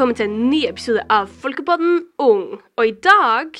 [0.00, 2.54] velkommen til en ny episode av Folkepodden Ung.
[2.80, 3.58] Og i dag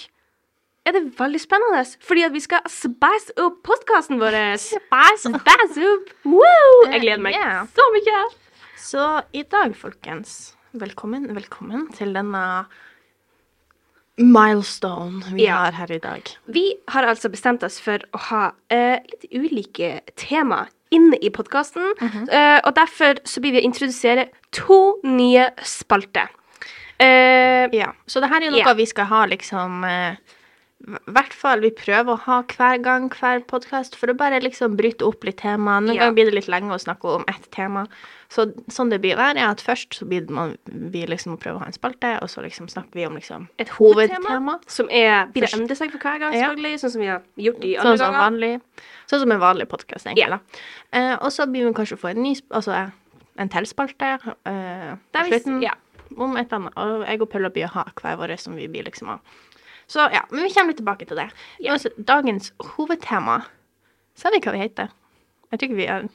[0.89, 4.39] er det veldig spennende, fordi at vi skal spice opp podkasten vår.
[4.63, 6.09] Spice Spice opp!
[6.25, 6.87] Woo!
[6.87, 7.69] Jeg gleder meg Yeah.
[7.77, 8.23] så mye.
[8.81, 9.05] Så
[9.37, 12.65] i dag, folkens, velkommen, velkommen til denne
[14.17, 15.57] milestone vi Ja.
[15.67, 16.23] har her i dag.
[16.49, 21.93] Vi har altså bestemt oss for å ha uh, litt ulike tema inne i podkasten.
[22.65, 26.29] og derfor så blir vi å introdusere to nye spalter.
[27.01, 28.77] Eh, Ja, så det her er jo noe yeah.
[28.77, 30.17] vi skal ha liksom uh,
[31.13, 35.05] hvert fall vi prøver å ha hver gang, hver podkast, for å bare liksom bryte
[35.05, 35.79] opp litt tema.
[35.81, 36.07] Noen Ja.
[36.07, 37.87] ganger blir det litt lenge å snakke om ett tema.
[38.31, 41.57] Så sånn det blir her, er at først så blir man, vi liksom å prøve
[41.59, 44.61] å ha en spalte, og så liksom snakker vi om liksom et hovedtema hovedtema.
[44.67, 46.49] som er blir det Først- endre seg for hver gang, Ja.
[46.49, 48.31] selvfølgelig, sånn som vi har gjort i Sånn andre som, ganger.
[48.31, 48.61] vanlig,
[49.11, 50.17] sånn som en vanlig podkast, egentlig.
[50.17, 50.39] Yeah.
[50.93, 52.93] Eh, og så blir vi kanskje å få en ny altså
[53.39, 55.75] en til uh, Der på vi, slutten ja.
[56.17, 56.75] Om et annet.
[56.81, 59.17] Og jeg og Paula blir å ha hver vår som vi blir liksom.
[59.91, 61.31] Så ja, men vi kommer litt tilbake til det.
[61.59, 61.75] Ja.
[61.75, 63.41] Altså, dagens hovedtema
[64.19, 64.91] Sa vi hva vi heter?
[65.51, 66.07] Jeg tror ikke vi er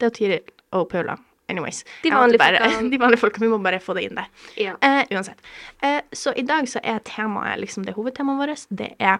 [0.00, 1.18] Det er Tiril og Paula.
[1.52, 1.82] Anyways.
[2.02, 3.42] De vanlige bare, de vanlige folka.
[3.42, 4.28] Vi må bare få det inn der.
[4.56, 4.76] Ja.
[4.80, 5.42] Eh, uansett.
[5.84, 8.64] Eh, så i dag så er temaet liksom det hovedtemaet vårt.
[8.70, 9.18] Det er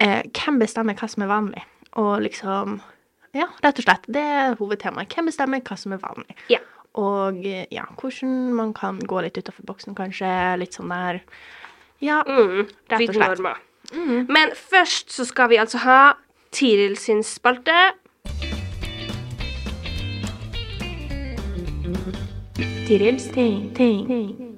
[0.00, 1.64] eh, hvem bestemmer hva som er vanlig.
[2.00, 2.78] Og liksom
[3.36, 4.08] Ja, rett og slett.
[4.08, 5.12] Det er hovedtemaet.
[5.12, 6.38] Hvem bestemmer hva som er vanlig.
[6.48, 6.62] Ja.
[6.98, 10.30] Og ja, hvordan man kan gå litt utafor boksen, kanskje.
[10.58, 11.20] Litt sånn der
[12.02, 13.64] Ja, Mm, Rett og slett.
[13.94, 14.26] Mm.
[14.28, 16.00] Men først så skal vi altså ha
[16.52, 17.74] Tiril sin spalte.
[22.86, 24.56] Tirils ting, ting.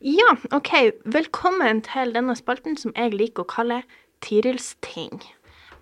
[0.00, 0.72] Ja, OK.
[1.04, 3.82] Velkommen til denne spalten som jeg liker å kalle
[4.24, 5.22] Tirils ting.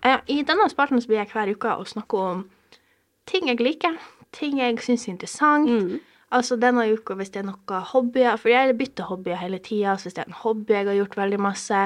[0.03, 2.43] Eh, I denne spalten så blir jeg hver uke å snakke om
[3.25, 3.97] ting jeg liker,
[4.35, 5.69] ting jeg syns er interessant.
[5.69, 6.01] Mm.
[6.33, 9.93] Altså denne uka hvis det er noe hobbyer, for jeg bytter hobbyer hele tida.
[9.93, 11.83] Altså, hvis det er en hobby jeg har gjort veldig masse,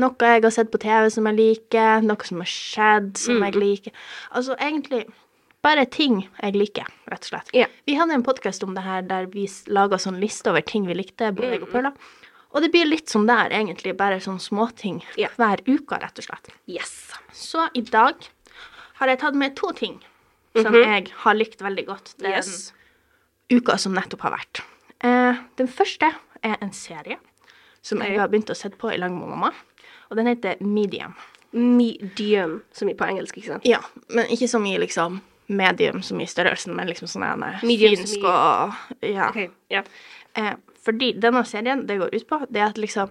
[0.00, 3.58] noe jeg har sett på TV som jeg liker, noe som har skjedd som jeg
[3.58, 4.06] liker
[4.38, 5.02] Altså egentlig
[5.60, 7.50] bare ting jeg liker, rett og slett.
[7.52, 7.72] Yeah.
[7.84, 10.96] Vi hadde en podkast om det her der vi laga sånn liste over ting vi
[10.96, 11.92] likte, både jeg og Pøla.
[12.50, 13.92] Og det blir litt som der, egentlig.
[13.98, 15.30] Bare sånn småting yeah.
[15.38, 16.48] hver uke, rett og slett.
[16.70, 16.94] Yes.
[17.36, 18.24] Så i dag
[18.98, 20.00] har jeg tatt med to ting
[20.56, 22.72] som jeg har likt veldig godt den Yes.
[23.50, 24.62] uka som nettopp har vært.
[25.04, 26.12] Eh, den første
[26.42, 27.18] er en serie
[27.82, 29.52] som jeg har begynt å se på i lag med mamma.
[30.10, 31.14] Og den heter Medium.
[31.52, 33.66] Medium, som i på engelsk, ikke sant?
[33.66, 38.22] Ja, men ikke som i liksom medium som i størrelsen, men liksom sånn en finsk
[38.22, 39.30] og Ja.
[39.30, 39.84] Okay, yeah.
[40.36, 43.10] Eh, fordi denne serien, det går ut på, det er at liksom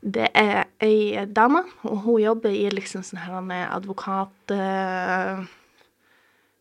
[0.00, 5.44] Det er ei dame, og hun jobber i liksom sånn her er advokat eh,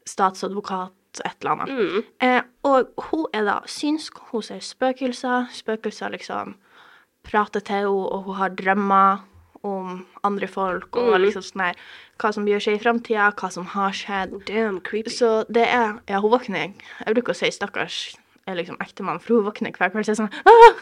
[0.08, 0.94] Statsadvokat,
[1.26, 1.70] et eller annet.
[1.74, 2.04] Mm.
[2.22, 5.48] Eh, og hun er da synsk, hun ser spøkelser.
[5.54, 6.56] Spøkelser liksom
[7.28, 9.26] prater til henne, og hun har drømmer
[9.68, 11.22] om andre folk, og Mm.
[11.26, 11.76] liksom sånn her
[12.20, 14.46] Hva som bør skje i framtida, hva som har skjedd.
[14.46, 15.10] Damn, creepy.
[15.10, 16.74] Så det er Ja, hun våkner
[17.06, 18.16] Jeg bruker å si stakkars
[18.48, 20.74] er liksom ektemann, for hun våkner hver kveld og sier sånn «Ah!»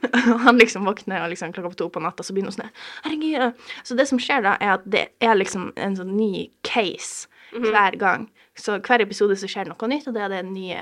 [0.32, 2.70] Og Han liksom våkner og liksom klokka på to på natta, så begynner hun sånn
[3.04, 3.54] Herregud.
[3.84, 7.96] Så det som skjer da, er at det er liksom en sånn ny case hver
[8.00, 8.28] gang.
[8.58, 10.80] Så hver episode så skjer noe nytt, og det er det nye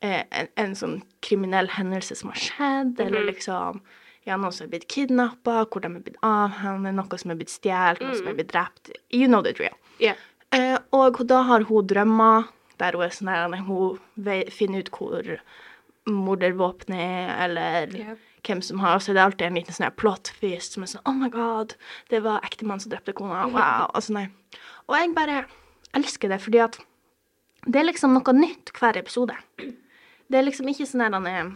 [0.00, 3.82] eh, en, en sånn kriminell hendelse som har skjedd, eller liksom
[4.26, 7.52] ja, noen som er blitt kidnappa, hvor de er blitt avhendet, noe som er blitt
[7.52, 8.90] stjålet, noe som er blitt drept.
[9.14, 9.76] You know the drill.
[10.02, 10.16] Ja.
[10.54, 12.50] Eh, og da har hun drømmer
[12.80, 13.98] der hun er sånn her Hun
[14.52, 15.30] finner ut hvor
[16.06, 18.18] mordervåpenet er, eller yeah.
[18.46, 21.06] hvem som har Så det er alltid en liten sånn plot twist som er sånn
[21.08, 21.74] Oh my god,
[22.12, 23.46] det var ektemannen som drepte kona.
[23.50, 23.90] Wow.
[23.94, 24.60] Og sånn der.
[24.86, 25.44] Og jeg bare
[25.96, 26.78] elsker det, fordi at
[27.66, 29.34] det er liksom noe nytt hver episode.
[29.56, 31.54] Det er liksom ikke sånn her han er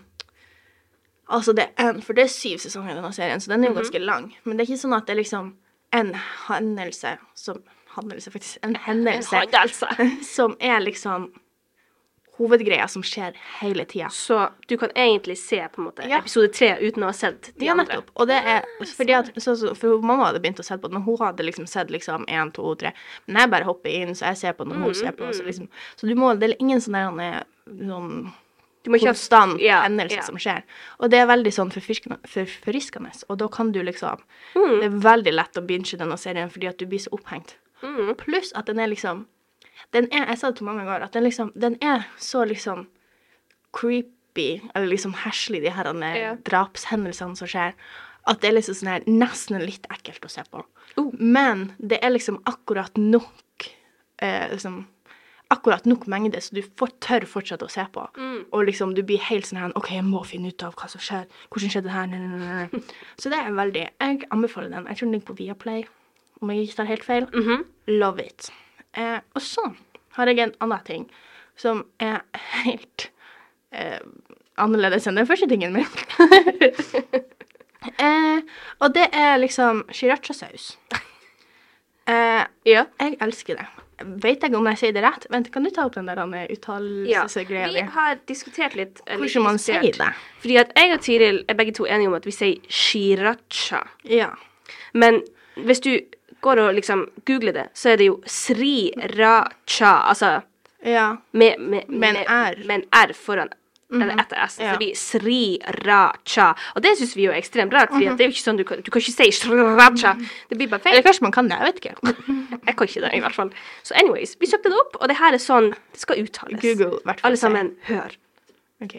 [1.30, 3.70] Altså, det er en, for det er syv sesonger i denne serien, så den er
[3.70, 4.24] jo ganske lang.
[4.42, 5.52] Men det er ikke sånn at det er liksom
[5.94, 6.16] en
[6.48, 7.60] hendelse som
[7.90, 8.58] Hendelse, faktisk.
[8.62, 9.86] En hendelse Handelse.
[10.36, 11.28] som er liksom
[12.40, 14.08] hovedgreia som skjer hele tida.
[14.10, 16.18] Så du kan egentlig se på en måte Ja.
[16.18, 17.84] episode tre uten å ha sett de Ja, andre.
[17.86, 18.10] nettopp.
[18.16, 18.64] Og det er
[18.96, 21.44] fordi at så, så, For mamma hadde begynt å se på den, og hun hadde
[21.44, 22.92] liksom sett liksom én, to, tre.
[23.28, 25.28] Men jeg bare hopper inn, så jeg ser på når hun ser på.
[25.36, 28.32] Så, liksom, så du må, det er ingen sånn der han er sånn
[28.82, 30.22] Du må ikke konstant Ja, hendelse ja.
[30.22, 30.62] som skjer.
[31.00, 33.10] Og det er veldig sånn forfriskende.
[33.28, 34.18] Og da kan du liksom
[34.56, 34.80] Mm.
[34.80, 37.54] Det er veldig lett å binge denne serien fordi at du blir så opphengt.
[37.82, 38.16] Mm.
[38.16, 39.26] Pluss at den er liksom
[39.92, 42.86] Den er Jeg sa det til mange ganger, at den liksom Den er så liksom
[43.72, 45.84] creepy, eller liksom heslig, de her
[46.16, 46.34] Ja.
[46.44, 47.74] drapshendelsene som skjer,
[48.26, 50.64] at det er liksom sånn her nesten litt ekkelt å se på.
[50.96, 51.12] Oh.
[51.18, 53.70] Men det er liksom akkurat nok
[54.18, 54.86] eh, liksom
[55.50, 58.04] akkurat nok mengde, så du får, tør fortsatt å se på.
[58.52, 61.02] Og liksom du blir helt sånn her OK, jeg må finne ut av hva som
[61.02, 61.26] skjer.
[61.50, 62.06] Hvordan skjedde det her?
[62.06, 62.82] Nei, nei, nei.
[63.20, 64.86] Så det er veldig Jeg anbefaler den.
[64.86, 65.84] Jeg tror den ligger på Viaplay,
[66.40, 67.26] om jeg ikke tar helt feil.
[67.90, 68.52] Love it.
[68.96, 69.64] Eh, og så
[70.16, 71.04] har jeg en annen ting
[71.60, 72.22] som er
[72.64, 73.10] helt
[73.72, 74.00] eh,
[74.60, 75.86] annerledes enn den første tingen min.
[78.06, 78.40] eh,
[78.80, 80.72] og det er liksom srirachasaus.
[82.08, 82.84] Eh, Ja.
[82.98, 83.66] jeg elsker det.
[84.00, 85.26] Vet jeg om jeg sier det rett?
[85.30, 87.72] Vent, kan du ta opp den der uttalelsesgreia Ja.
[87.72, 90.08] Vi har diskutert litt Hvordan Hvordan man sier det.
[90.40, 93.82] Fordi at jeg og Tiril er begge to enige om at vi sier shiracha.
[94.04, 94.30] Ja.
[94.94, 95.20] Men
[95.56, 96.00] hvis du
[96.42, 99.94] går og liksom googler det, så er det jo sriracha.
[100.10, 100.40] Altså
[100.84, 101.16] Ja.
[101.32, 102.54] med, med, Med en med- R.
[102.66, 103.50] Med en R foran.
[103.92, 104.56] Eller etter S.
[104.60, 104.70] Ja.
[104.72, 106.54] Så det blir sriracha.
[106.76, 108.62] Og det syns vi jo er ekstremt rart, for det er jo ikke sånn du
[108.64, 110.12] kan, du kan ikke si sriracha.
[110.48, 110.94] Det blir bare feil.
[110.94, 112.14] Eller kanskje man kan det, jeg vet ikke.
[112.66, 113.50] Jeg kan ikke det, i hvert fall.
[113.82, 116.60] Så anyways, vi søkte det opp, og det her er sånn det skal uttales.
[116.62, 117.30] Google, hvert fall.
[117.32, 118.14] Alle sammen, hør.
[118.84, 118.94] Ok.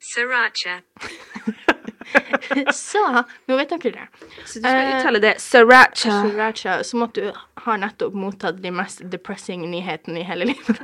[0.00, 0.82] Sriracha.
[2.72, 3.02] Så,
[3.48, 4.06] nå vet dere det.
[4.46, 6.20] Så du skal Eh, uttale det sriracha.
[6.24, 7.32] Sriracha, som at du
[7.64, 10.80] har nettopp mottatt de mest depressing nyhetene i hele livet.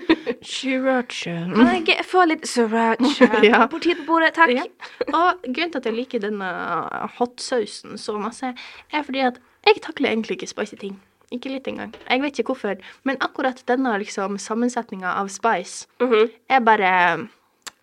[0.46, 1.34] Sriracha.
[1.54, 3.66] Kan jeg få litt sriracha Ja.
[3.68, 4.34] på bordet?
[4.38, 4.50] Takk.
[4.54, 4.64] Ja.
[5.12, 6.48] Og grunnen til at jeg liker denne
[7.18, 8.54] hotsausen så masse,
[8.92, 10.96] er fordi at jeg takler egentlig ikke spicy ting.
[11.30, 11.92] Ikke litt engang.
[12.08, 12.80] Jeg vet ikke hvorfor.
[13.06, 16.30] Men akkurat denne liksom, sammensetninga av spice Mhm.
[16.48, 17.28] er bare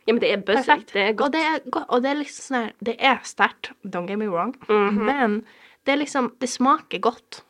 [0.07, 0.93] Ja, men det er perfekt.
[0.93, 1.31] Det er Og godt.
[1.33, 4.27] det er, go- og det er liksom sånn her Det er sterkt, don't get me
[4.27, 5.05] wrong, Mhm.
[5.05, 5.45] men
[5.85, 7.41] det er liksom Det smaker godt.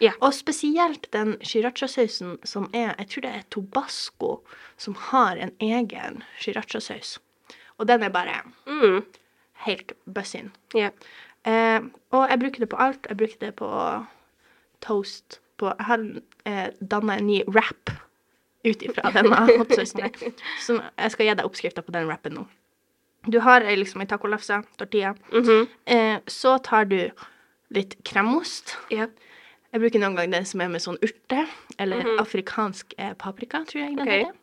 [0.00, 0.14] Yeah.
[0.20, 4.40] Og spesielt den srirachasausen som er Jeg tror det er tobasco
[4.76, 7.18] som har en egen srirachasaus.
[7.78, 9.04] Og den er bare Mm.
[9.66, 10.50] helt bussin.
[10.76, 10.90] Yeah.
[11.44, 11.80] Eh,
[12.12, 13.06] og jeg bruker det på alt.
[13.08, 13.68] Jeg bruker det på
[14.80, 15.40] toast.
[15.58, 15.98] På, jeg har
[16.46, 17.90] eh, danna en ny wrap
[18.64, 20.02] ut ifra denne hotsausen.
[20.02, 20.32] her.
[20.62, 22.46] Så jeg skal gi deg oppskrifta på den rappen nå.
[23.30, 25.14] Du har ei liksom ei tacolefse, tortilla.
[25.32, 25.68] Mhm.
[25.86, 27.10] eh, så tar du
[27.70, 28.76] litt kremost.
[28.90, 29.10] Yep.
[29.72, 31.46] Jeg bruker noen ganger det som er med sånn urte,
[31.80, 34.12] eller afrikansk eh, paprika, tror jeg den Ok.
[34.12, 34.38] heter.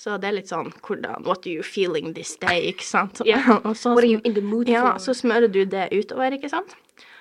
[0.00, 3.20] Så det er litt sånn hvordan What are you feeling this day, ikke sant?
[3.26, 3.50] Yeah.
[3.66, 4.98] og så, What are you in the mood ja, for?
[4.98, 6.74] så smører du det utover, ikke sant?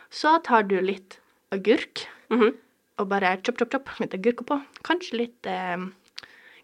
[0.10, 1.20] Så tar du litt
[1.52, 2.54] agurk, Mhm.
[3.00, 4.62] og bare chop, chop, chop, litt agurk oppå.
[4.86, 5.78] Kanskje litt eh,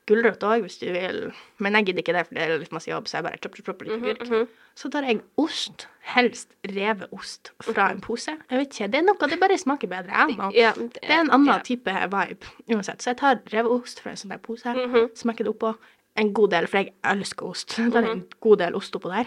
[0.07, 1.33] gulrot òg, hvis du vil.
[1.59, 3.55] Men jeg gidder ikke det, for det er litt masse jobb, så jeg bare chop,
[3.55, 4.21] chop, chop litt agurk.
[4.29, 4.47] -hmm.
[4.75, 8.31] Så tar jeg ost, helst revet ost, fra en pose.
[8.49, 10.11] Jeg vet ikke, det er noe, det bare smaker bedre.
[10.11, 10.53] Jeg.
[10.55, 11.59] Ja, Det er en annen ja.
[11.59, 13.01] type vibe uansett.
[13.01, 15.09] Så jeg tar revet ost fra en sånn der pose, Mhm.
[15.15, 15.75] smekker det oppå.
[16.17, 17.77] En god del, for jeg elsker ost.
[17.77, 18.25] Jeg tar en Mhm.
[18.41, 19.25] god del ost oppå der.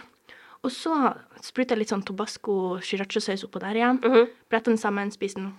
[0.65, 3.99] Og så spruter jeg litt sånn tobasco sriracha-saus oppå der igjen.
[4.01, 4.29] Mhm.
[4.51, 5.55] Bretter den sammen, spiser den.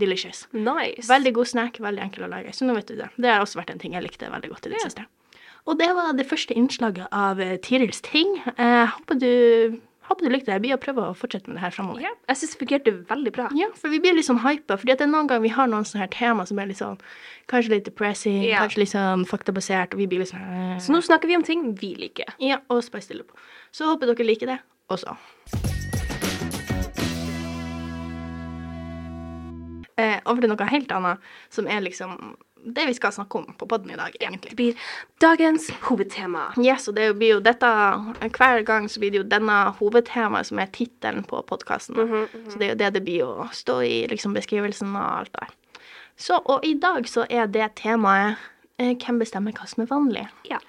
[0.00, 0.46] Delicious.
[0.56, 1.08] Nice.
[1.08, 2.54] Veldig god snack, veldig enkel å lage.
[2.56, 3.10] Så nå vet du det.
[3.20, 4.88] Det har også vært en ting jeg likte veldig godt i det yeah.
[4.88, 5.08] siste.
[5.68, 8.38] Og det var det første innslaget av eh, Tirils ting.
[8.56, 9.28] Jeg håper du,
[10.08, 10.56] håper du likte det.
[10.56, 12.02] Jeg blir å prøve å fortsette med det her framover.
[12.02, 13.50] Ja, jeg syns det fungerte veldig bra.
[13.58, 15.86] Ja, for vi blir litt sånn hypa, at det er noen ganger vi har noen
[15.86, 16.98] sånne her tema som er litt sånn
[17.50, 18.62] Kanskje litt depressing, yeah.
[18.62, 20.76] kanskje litt sånn faktabasert, og vi blir litt sånn eh.
[20.80, 22.30] Så nå snakker vi om ting vi liker.
[22.40, 23.34] Ja, og spice stille på.
[23.74, 24.58] Så håper dere liker det
[24.94, 25.16] også.
[30.02, 33.66] Eh, over til noe helt annet, som er liksom det vi skal snakke om på
[33.66, 34.52] podden i dag, egentlig.
[34.52, 34.74] Det blir
[35.22, 36.52] dagens hovedtema.
[36.62, 37.66] Yes, og det blir jo dette
[38.22, 41.98] Hver gang så blir det jo denne hovedtemaet som er tittelen på podkasten.
[42.48, 45.50] Så det er jo det det blir å stå i liksom beskrivelsen og alt der.
[46.16, 48.38] Så, og i dag så er det temaet
[48.78, 50.26] eh, Hvem bestemmer hva som er vanlig?
[50.46, 50.60] Ja.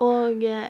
[0.00, 0.68] Og eh,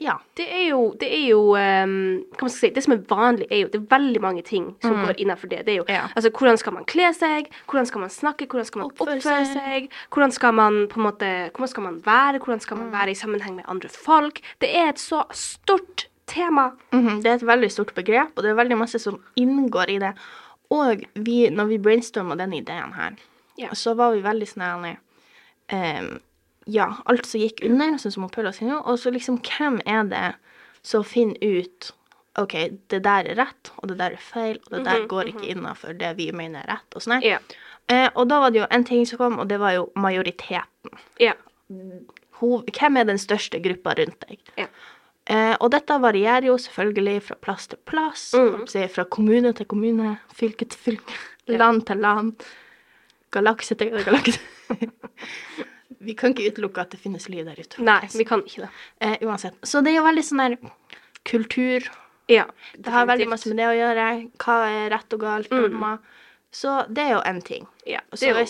[0.00, 0.14] ja.
[0.36, 1.92] Det er jo, det er jo um,
[2.36, 4.76] Hva man skal si Det som er vanlig, er jo Det er veldig mange ting
[4.82, 5.62] som går innenfor det.
[5.66, 6.02] Det er jo Ja.
[6.16, 7.48] Altså, hvordan skal man kle seg?
[7.70, 8.46] Hvordan skal man snakke?
[8.46, 9.88] Hvordan skal man Oppføre oppføre, seg.
[10.12, 12.38] Hvordan skal man på en måte Hvordan skal man være?
[12.44, 14.40] Hvordan skal man være i sammenheng med andre folk?
[14.60, 16.70] Det er et så stort tema.
[16.92, 19.98] Mhm, Det er et veldig stort begrep, og det er veldig masse som inngår i
[19.98, 20.12] det.
[20.70, 23.16] Og vi, når vi brainstorma den ideen her,
[23.58, 23.68] Ja.
[23.74, 24.96] så var vi veldig snille.
[25.72, 26.20] um,
[26.70, 30.04] Ja, alt som gikk under, sånn som Paula sier nå, og så liksom hvem er
[30.10, 30.26] det
[30.86, 31.90] som finner ut
[32.38, 32.54] OK,
[32.92, 35.96] det der er rett, og det der er feil, og det der går ikke innafor
[35.98, 37.16] det vi mener er rett, og sånn.
[37.18, 37.26] her.
[37.26, 37.58] Yeah.
[37.90, 40.94] Eh, og da var det jo en ting som kom, og det var jo majoriteten.
[41.20, 41.34] Yeah.
[42.40, 44.38] Hvem er den største gruppa rundt deg?
[44.56, 44.70] Yeah.
[45.30, 48.64] Eh, og dette varierer jo selvfølgelig fra plass til plass, Mm.
[48.70, 51.18] si, fra kommune til kommune, fylke til fylke,
[51.50, 52.32] land til land,
[53.34, 54.38] galakse til galakse.
[56.00, 57.82] Vi kan ikke utelukke at det finnes lyd der ute.
[57.84, 58.70] Nei, vi kan ikke det.
[59.04, 59.58] Eh, uansett.
[59.62, 60.56] Så det er jo veldig sånn der
[61.28, 61.90] kultur.
[62.30, 62.46] Ja.
[62.46, 62.84] definitivt.
[62.84, 64.08] Det har veldig masse med det å gjøre.
[64.40, 65.50] Hva er rett og galt?
[65.50, 65.98] Mm.
[66.50, 67.66] Så det er jo én ting.
[67.86, 68.44] Ja, det er jo,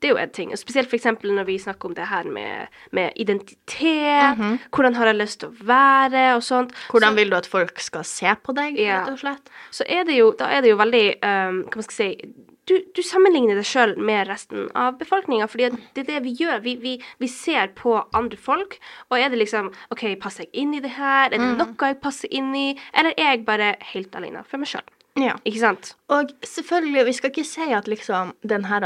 [0.00, 0.52] det er jo en ting.
[0.52, 4.40] Og spesielt eksempel når vi snakker om det her med, med identitet.
[4.72, 6.72] Hvordan har jeg lyst til å være, og sånt.
[6.92, 9.02] Hvordan så, vil du at folk skal se på deg, Ja.
[9.02, 9.52] rett og slett?
[9.70, 12.32] så er det jo, da er det jo veldig um, Hva skal jeg si
[12.68, 16.60] du, du sammenligner deg sjøl med resten av befolkninga, fordi det er det vi gjør.
[16.64, 18.76] Vi, vi, vi ser på andre folk,
[19.10, 21.32] og er det liksom OK, passer jeg inn i det her?
[21.32, 22.68] Er det noe jeg passer inn i?
[22.92, 24.86] Eller er jeg bare helt alene for meg sjøl?
[25.18, 25.32] Ja.
[25.48, 25.94] Ikke sant?
[26.14, 28.84] Og selvfølgelig, vi skal ikke si at liksom den her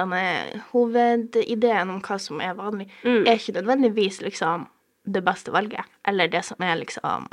[0.71, 3.27] hovedideen om hva som er vanlig, Mm.
[3.27, 4.67] er ikke nødvendigvis liksom
[5.05, 7.29] det beste valget, eller det som er liksom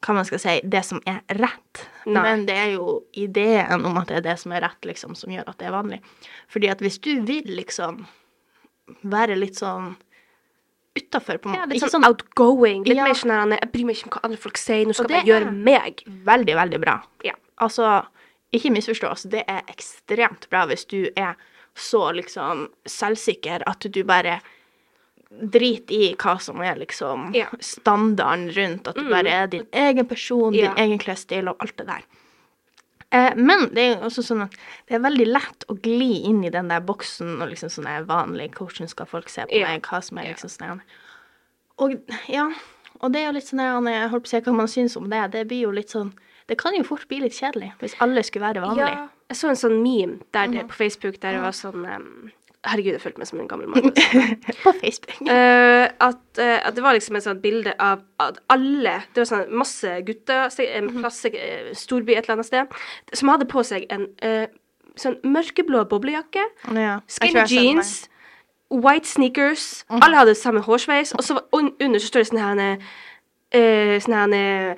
[0.00, 1.89] hva man skal si, det som er rett.
[2.06, 2.22] Nei.
[2.22, 5.30] Men det er jo ideen om at det er det som er rett, liksom, som
[5.30, 6.00] gjør at det er vanlig.
[6.48, 8.06] Fordi at hvis du vil liksom
[9.04, 9.96] være litt sånn
[10.98, 12.84] utafor, på en Ja, litt sånn, sånn outgoing.
[12.88, 13.04] Litt Ja.
[13.04, 15.52] mer sånn Jeg bryr meg ikke om hva andre folk sier, nå skal jeg gjøre
[15.52, 16.02] meg.
[16.06, 17.02] veldig, veldig bra.
[17.24, 17.34] Ja.
[17.60, 18.06] Altså,
[18.52, 21.36] ikke misforstå, oss, det er ekstremt bra hvis du er
[21.76, 24.40] så liksom selvsikker at du bare
[25.30, 27.46] driter i hva som er liksom Ja.
[27.52, 27.60] Mm.
[27.62, 30.74] standarden rundt, at du bare er din egen person, Ja.
[30.74, 32.02] din egen klesstil og alt det der.
[33.12, 34.50] Eh, men det er jo også sånn at
[34.86, 38.04] det er veldig lett å gli inn i den der boksen og liksom sånn er
[38.04, 39.66] vanlig, hvordan skal folk se på Ja.
[39.68, 40.80] meg, hva som er liksom sånn
[41.78, 42.50] Og ja,
[43.00, 44.96] og det er jo litt sånn der, jeg holdt på å si hva man syns
[44.96, 46.12] om det, det blir jo litt sånn
[46.46, 48.88] Det kan jo fort bli litt kjedelig hvis alle skulle være vanlige.
[48.90, 49.08] Ja.
[49.30, 52.32] Jeg så en sånn meme der det, på Facebook der det var sånn um,
[52.68, 53.86] Herregud, jeg følte meg som en gammel mann.
[54.64, 55.14] På Facebook.
[55.24, 59.28] Uh, at, uh, at det var liksom et sånt bilde av at alle Det var
[59.30, 62.76] sånn masse gutter, en plass, uh, storby et eller annet sted,
[63.16, 64.44] som hadde på seg en eh,
[65.00, 66.44] sånn mørkeblå boblejakke,
[66.76, 67.94] Ja, skinny jeans,
[68.70, 69.86] white sneakers.
[69.88, 72.76] Alle hadde samme hårsveis, og så var- un under så står det sånn her
[73.52, 74.76] eh, Sånn her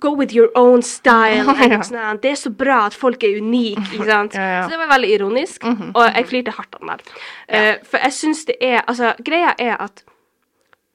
[0.00, 1.44] Go with your own style.
[1.60, 4.36] eller sånn det er så bra at folk er unike, ikke sant.
[4.38, 4.62] Ja, ja.
[4.64, 7.02] Så det var veldig ironisk, og jeg flirte hardt av den der.
[7.48, 10.04] Eh, for jeg syns det er Altså, greia er at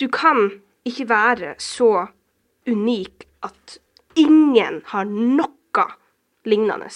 [0.01, 0.48] du kan
[0.89, 2.08] ikke være så
[2.67, 3.77] unik at
[4.17, 5.86] ingen har noe
[6.50, 6.89] lignende.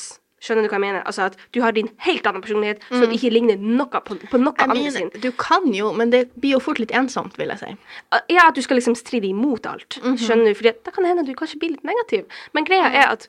[0.48, 1.04] Skjønner du hva jeg mener?
[1.04, 4.56] Altså at du har din helt annen personlighet som ikke ligner noe på, på noe
[4.58, 5.10] Jeg andre sin.
[5.12, 7.74] mener, du kan jo, men det blir jo fort litt ensomt, vil jeg si.
[8.32, 10.00] Ja, at du skal liksom stride imot alt.
[10.00, 10.56] Skjønner du?
[10.62, 12.26] Fordi da kan det hende at du kanskje blir litt negativ.
[12.56, 13.28] Men greia er at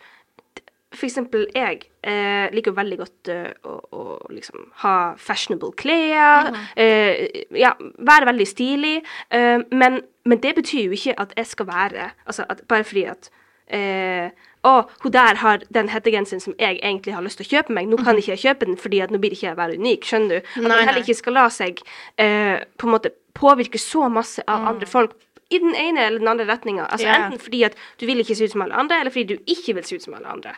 [0.96, 6.48] for eksempel jeg eh, liker veldig godt eh, å, å liksom ha fashionable klær.
[6.80, 7.74] eh, ja,
[8.08, 8.94] være veldig stilig.
[9.28, 13.28] eh, men, men det betyr jo ikke at jeg skal være Altså bare fordi at
[13.68, 14.30] eh,
[14.66, 14.74] å,
[15.04, 17.88] hun der har den hettegenseren som jeg egentlig har lyst til å kjøpe meg.
[17.90, 20.08] Nå kan ikke jeg kjøpe den, fordi at nå blir ikke jeg være unik.
[20.08, 20.52] Skjønner du?
[20.58, 21.82] At Nei, heller ikke skal la seg
[22.18, 25.14] eh, på en måte påvirke så masse av andre folk
[25.48, 26.88] i den ene eller den andre retninga.
[26.88, 27.26] Altså yeah.
[27.26, 29.78] Enten fordi at du vil ikke se ut som alle andre, eller fordi du ikke
[29.78, 30.56] vil se ut som alle andre.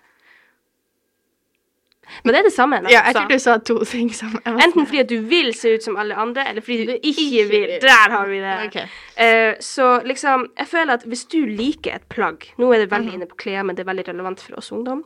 [2.31, 2.77] Men det er det samme.
[2.85, 4.43] da, Ja, jeg tror du sa to ting sammen.
[4.47, 7.73] Enten fordi at du vil se ut som alle andre, eller fordi du ikke vil.
[7.83, 8.55] Der har vi det.
[8.69, 8.87] Okay.
[9.19, 13.15] Uh, så liksom, jeg føler at hvis du liker et plagg Nå er det veldig
[13.19, 15.03] inne på klær, men det er veldig relevant for oss ungdom.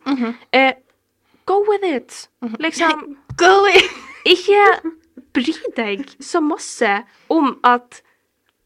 [0.53, 0.73] eh,
[1.47, 2.29] go with it.
[2.43, 2.57] Mhm.
[2.61, 3.89] Liksom Go with
[4.25, 4.91] ikke
[5.35, 8.03] bry deg så masse om at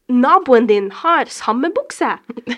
[0.09, 2.11] naboen din har samme bukse.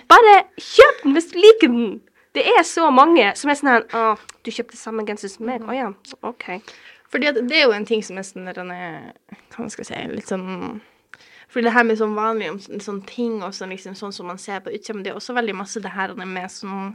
[0.08, 2.00] Bare kjøp den hvis du liker den.
[2.34, 5.60] Det er så mange som er sånn her Å, du kjøpte samme genser som meg?
[5.68, 5.90] Å ja,
[6.22, 6.46] OK.
[7.12, 10.30] Fordi at det er jo en ting som er sånn Hva skal jeg si Litt
[10.32, 10.80] sånn
[11.52, 14.26] Fordi det her med sånn vanlig om sånne sånn ting og sånn, liksom, sånn som
[14.32, 16.94] man ser på utsida, men det er også veldig masse det her med sånn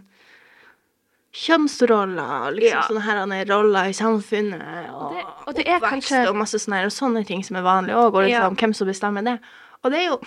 [1.37, 2.81] kjønnsroller og liksom Ja.
[2.87, 6.77] sånne her roller i samfunnet og, det- og det er oppvekst kanskje- og masse sånne,
[6.79, 8.49] her, og sånne ting som er vanlig òg, og liksom, Ja.
[8.49, 9.39] hvem som bestemmer det.
[9.83, 10.17] Og det er jo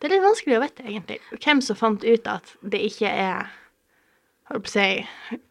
[0.00, 1.18] det er litt vanskelig å vite, egentlig.
[1.40, 4.37] Hvem som fant ut at det ikke er holdt på å si,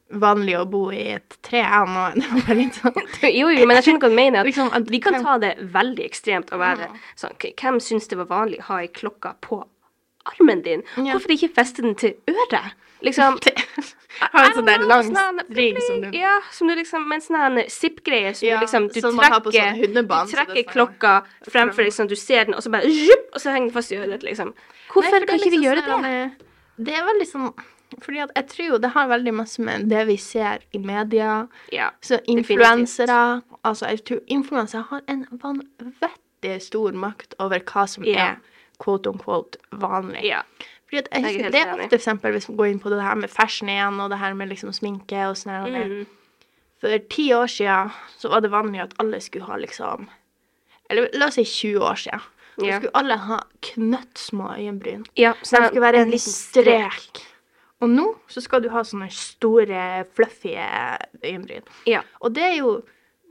[0.10, 1.62] vanlig å bo i et tre
[2.60, 4.40] litt sånn Jo, jo, men jeg skjønner hva du mener.
[4.42, 6.90] At Liksom, at vi kan ta det veldig ekstremt og være
[7.20, 9.62] sånn Hvem syns det var vanlig å ha ei klokke på
[10.28, 10.84] armen din?
[10.98, 11.16] Ja.
[11.16, 12.76] Hvorfor ikke feste den til øret?
[13.06, 13.38] Liksom
[14.18, 17.26] Ha en sånn der lang sånn ring som du Ja, som du liksom Med en
[17.28, 21.14] sånn her zip-greie som Ja, du liksom Du trekker, sånn du trekker klokka
[21.46, 24.26] fremfor at du ser den, og så bare Og så henger den fast i øret,
[24.26, 24.56] liksom.
[24.90, 26.48] Hvorfor Nei, kan ikke vi liksom gjøre sånn det?
[26.88, 27.52] Det er veldig sånn
[28.02, 31.48] Fordi at jeg tror jo det har veldig masse med det vi ser i media
[31.72, 31.90] Ja.
[32.02, 38.26] Så influensere Altså, jeg tror influensere har en vanvittig stor makt over hva som Ja.
[38.32, 38.36] er
[38.84, 40.24] quote on quote vanlig.
[40.24, 40.42] ja.
[40.88, 42.90] Fordi at jeg, er husker, det er ofte ofte eksempel hvis man går inn på
[42.90, 45.86] det her med fashion igjen, og det her med liksom sminke og sånn her.
[45.88, 46.06] Mm.
[46.80, 50.08] For ti år siden så var det vanlig at alle skulle ha liksom
[50.90, 52.22] Eller la oss si 20 år siden.
[52.58, 52.78] Så Ja.
[52.80, 55.06] skulle alle ha knøttsmå øyenbryn.
[55.18, 57.22] ja Så det sånn skulle være en liten strek.
[57.84, 59.82] Og nå så skal du ha sånne store,
[60.18, 61.68] fluffy øyenbryn.
[61.90, 62.02] Ja.
[62.24, 62.78] Og det er jo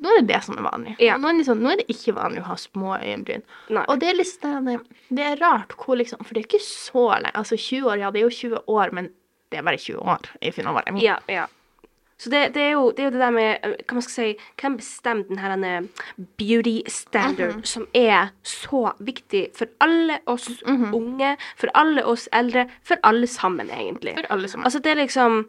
[0.04, 0.94] nå er det det som er vanlig.
[1.00, 1.14] Ja.
[1.16, 3.44] Nå, er det liksom, nå er det ikke vanlig å ha små øyenbryn.
[3.72, 3.84] Nei.
[3.88, 4.68] Og det er litt sånn
[5.08, 7.32] Det er rart hvor liksom For det er ikke så lenge.
[7.40, 9.08] Altså 20 år, ja, det er jo 20 år, men
[9.50, 10.28] det er bare 20 år.
[10.44, 11.00] I finalen.
[11.00, 11.46] Ja, ja.
[12.18, 14.14] Så det, det, er jo, det er jo det der med eh, Hva man skal
[14.14, 15.72] si Hvem bestemmer denne
[16.40, 22.96] beauty standard som er så viktig for alle oss unge, for alle oss eldre, for
[23.04, 24.14] alle sammen, egentlig.
[24.16, 24.64] For alle sammen.
[24.64, 25.44] Altså, det er liksom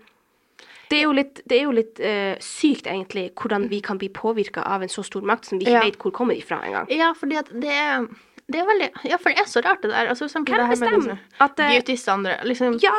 [0.92, 4.08] Det er jo litt, det er jo litt uh, sykt, egentlig, hvordan vi kan bli
[4.10, 5.84] påvirka av en så stor makt som vi ikke Ja.
[5.84, 6.88] vet hvor kommer ifra engang.
[6.92, 8.06] Ja, fordi at det er
[8.50, 10.08] det er veldig Ja, for det er så rart, det der.
[10.08, 12.46] Altså, sånn, Hvem bestemmer liksom, at beauty-standard.
[12.48, 12.94] Liksom, Ja!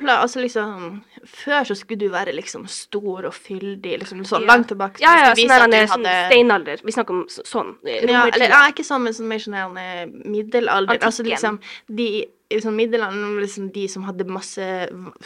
[0.00, 4.46] Pla altså liksom Før så skulle du være liksom stor og fyldig, liksom så Ja.
[4.46, 4.96] langt tilbake.
[4.98, 6.82] så Ja, ja, sånn at sånn hadde- steinalder.
[6.84, 7.76] Vi snakker om sånn.
[7.86, 9.54] eh, Ja, eller ja, ikke sånn, men sånn mer sånn
[10.24, 10.94] middelalder.
[10.98, 11.06] Antikken.
[11.06, 11.60] Altså liksom
[11.94, 14.58] de i sånn middelalderen, liksom de som hadde masse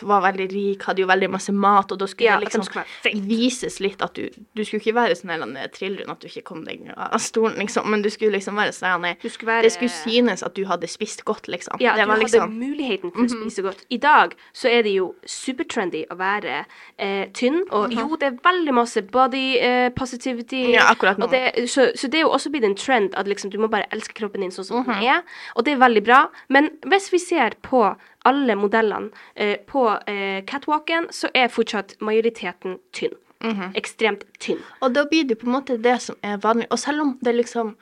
[0.03, 2.85] Var veldig rik, hadde jo veldig masse mat, og da skulle Ja, det liksom skulle
[3.27, 6.65] vises litt at du Du skulle ikke være sånn her trillrund at du ikke kom
[6.65, 9.73] deg av stolen, liksom, men du skulle liksom være sånn her, Du skulle være- Det
[9.73, 11.77] skulle synes at du hadde spist godt, liksom.
[11.81, 12.21] Ja, det du liksom...
[12.21, 12.59] hadde liksom Mhm.
[12.69, 13.85] muligheten for å spise godt.
[13.91, 16.65] I dag så er det jo supertrendy å være
[16.99, 20.65] eh, tynn, og jo, det er veldig masse body eh, positivity.
[20.67, 20.75] Mhm.
[20.75, 21.29] Ja, akkurat nå.
[21.31, 23.87] Det, så, så det er jo også blitt en trend at liksom, du må bare
[23.95, 24.87] elske kroppen din sånn som Mhm.
[24.95, 25.23] den er,
[25.57, 26.29] og det er veldig bra.
[26.49, 27.85] Men hvis vi ser på
[28.29, 33.15] alle modellene eh, på eh, catwalken, så er fortsatt majoriteten tynn.
[33.45, 33.75] Mhm.
[33.77, 34.63] Ekstremt tynn.
[34.81, 36.67] Og da blir det på en måte det som er vanlig.
[36.73, 37.75] Og selv om det liksom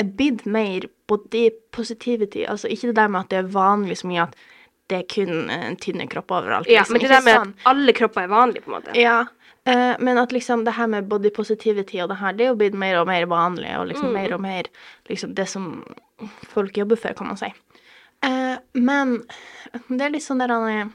[0.00, 4.08] er blitt mer body positivity, altså ikke det der med at det er vanlig så
[4.08, 4.38] mye at
[4.90, 6.70] det er kun en tynne kropp overalt.
[6.70, 7.52] Ja, liksom, men det der med sånn.
[7.58, 8.94] at alle kropper er vanlige, på en måte.
[8.98, 9.18] Ja,
[9.70, 12.58] eh, men at liksom det her med body positivity og det her, det er jo
[12.58, 14.70] blitt mer og mer vanlig, og liksom mer og mer
[15.10, 15.68] liksom det som
[16.50, 17.52] folk jobber for, kan man si.
[18.26, 19.20] Eh, men
[19.88, 20.88] det er litt sånn der han er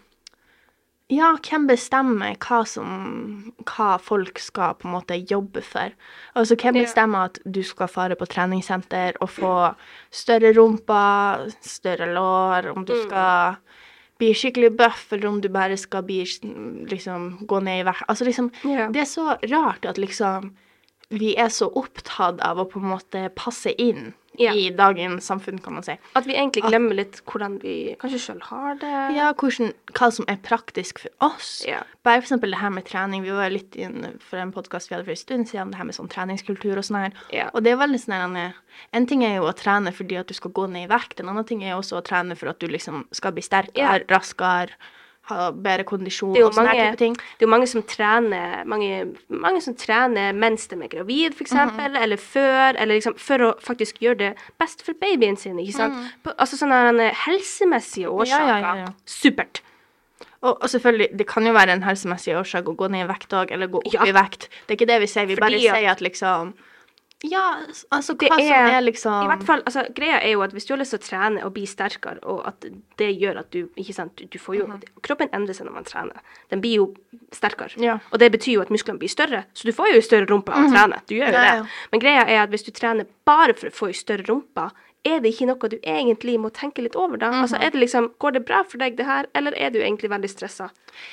[1.10, 5.96] Ja, hvem bestemmer hva som Hva folk skal på en måte jobbe for?
[6.38, 9.55] Altså, hvem bestemmer at du skal fare på treningssenter og få
[10.14, 13.57] større rumpa, større lår, om du skal
[14.22, 16.22] bli skikkelig bøff, eller om du bare skal bli
[16.92, 18.05] liksom gå ned i vekt.
[18.07, 18.92] Altså liksom yeah.
[18.94, 20.53] Det er så rart at liksom
[21.09, 24.53] vi er så opptatt av å på en måte passe inn Ja.
[24.53, 25.98] i dagens samfunn, kan man si.
[26.15, 28.93] At vi egentlig glemmer litt hvordan vi kanskje sjøl har det.
[29.15, 31.51] Ja, hvordan, hva som er praktisk for oss.
[31.67, 31.83] Ja.
[32.05, 33.24] Bare eksempel det her med trening.
[33.25, 35.89] Vi var litt inn for en podkast vi hadde for en stund siden, det her
[35.89, 37.17] med sånn treningskultur og sånn her.
[37.33, 37.50] Ja.
[37.53, 40.33] Og det er veldig sånn her, En ting er jo å trene fordi at du
[40.35, 42.59] skal gå ned i vekt, en annen ting er jo også å trene for at
[42.59, 44.75] du liksom skal bli sterkere, raskere,
[45.29, 47.14] ha bedre kondisjon og sånne mange, type ting.
[47.16, 51.53] det er jo mange som trener mange, mange som trener mens de er gravid, f.eks.,
[51.53, 51.96] Mhm.
[52.03, 55.96] eller før, eller liksom for å faktisk gjøre det best for babyen sin, ikke sant?
[56.24, 58.59] På, altså sånne her, helsemessige årsaker.
[58.59, 58.92] Ja, ja, ja.
[59.05, 59.61] Supert.
[60.46, 63.33] Og, og selvfølgelig, det kan jo være en helsemessig årsak å gå ned i vekt
[63.33, 64.50] òg, eller gå opp i vekt.
[64.68, 66.53] Det er ikke det vi sier, vi Fordi bare sier at liksom
[67.25, 67.44] Ja,
[67.92, 70.51] altså Det hva som er- er liksom I hvert fall, altså, greia er jo at
[70.53, 72.61] hvis du har lyst til å trene og bli sterkere, og at
[72.98, 74.68] det gjør at du ikke sant, du, får jo,
[75.01, 76.20] Kroppen endrer seg når man trener.
[76.50, 76.96] Den blir jo
[77.31, 77.74] sterkere.
[77.77, 77.83] Mhm.
[77.83, 77.98] Ja.
[78.11, 80.66] Og det betyr jo at musklene blir større, så du får jo større rumpe av
[80.66, 81.01] å trene.
[81.07, 81.70] Du gjør jo Ja, det.
[81.92, 84.72] Men greia er at hvis du trener bare for å få ei større rumpe,
[85.07, 87.29] er det ikke noe du egentlig må tenke litt over da?
[87.29, 87.42] Mhm.
[87.44, 90.09] Altså, er det liksom, Går det bra for deg, det her, eller er du egentlig
[90.09, 90.72] veldig stressa?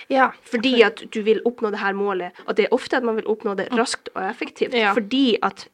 [0.09, 0.31] Ja.
[0.45, 3.25] Fordi at du vil oppnå det her målet, og det er ofte at man vil
[3.25, 4.73] oppnå det raskt og effektivt.
[4.73, 4.95] Ja.
[4.95, 5.69] Fordi at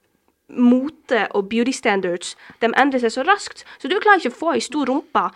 [0.48, 3.64] mote og beauty standards de endrer seg så raskt.
[3.78, 5.26] Så du klarer ikke å få ei stor rumpe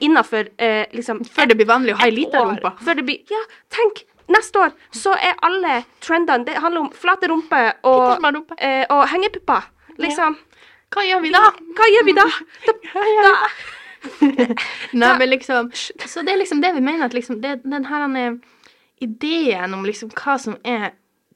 [0.00, 2.74] innafor eh, liksom Før det blir vanlig å ha ei lita rumpe.
[2.84, 4.04] Før det blir Ja, tenk!
[4.24, 8.24] Neste år så er alle trendene Det handler om flate rumper og,
[8.56, 9.68] eh, og hengepupper.
[10.00, 10.38] Liksom.
[10.94, 11.44] Hva gjør vi da?
[11.76, 12.24] Hva gjør vi da?
[12.66, 12.72] da,
[13.28, 13.34] da
[14.92, 18.08] Nei, men liksom Så det er liksom det vi mener, at liksom det, den her
[19.02, 20.94] ideen om liksom hva som er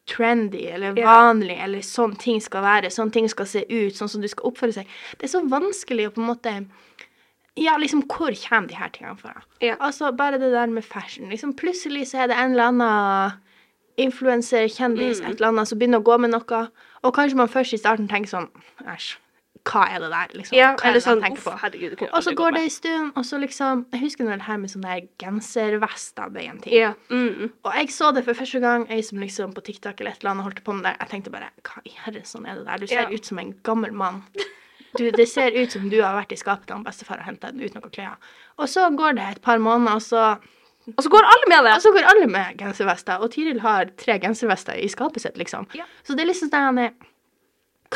[0.08, 4.08] trendy eller vanlig, vanlig, eller sånn ting skal være, sånn ting skal se ut, sånn
[4.08, 4.86] som du skal oppføre seg,
[5.18, 6.54] det er så vanskelig å på en måte
[7.58, 9.32] ja, liksom, hvor kommer de her tingene fra?
[9.60, 9.76] Yeah.
[9.82, 11.26] Altså, bare det der med fashion.
[11.28, 13.32] Liksom, plutselig så er det en eller annen
[13.98, 15.30] influenser, kjendis, Mm.
[15.30, 16.60] et eller annet, som begynner å gå med noe,
[17.02, 18.48] og kanskje man først i starten tenker sånn
[18.86, 19.16] Æsj,
[19.68, 20.32] hva er det der?
[20.38, 20.56] Liksom?
[20.56, 21.52] Ja, hva er eller det sånn tenker på?
[21.62, 21.90] herregud.
[21.92, 24.46] Det kunne Og så går det en stund, og så liksom Jeg husker når det
[24.48, 24.94] her med sånne
[25.52, 26.74] genservester ble en ting.
[26.76, 26.92] Ja.
[27.10, 27.50] Mm, mm.
[27.64, 30.30] Og jeg så det for første gang, ei som liksom på TikTok eller et eller
[30.34, 30.94] annet holdt på med det.
[31.00, 32.78] Jeg tenkte bare Hva i herre sånn er det der?
[32.78, 33.08] Du ser Ja.
[33.10, 34.22] ut som en gammel mann.
[34.96, 37.60] Du, det ser ut som du har vært i skapet til bestefar og henta den
[37.60, 38.16] uten noen klær.
[38.58, 40.38] Og så går det et par måneder, og så
[40.96, 41.74] Og så går alle med det.
[41.76, 45.66] og så går alle med genservester, og Tiril har tre genservester i skapet sitt, liksom.
[45.74, 45.84] Ja.
[46.02, 46.94] Så det er liksom sånn han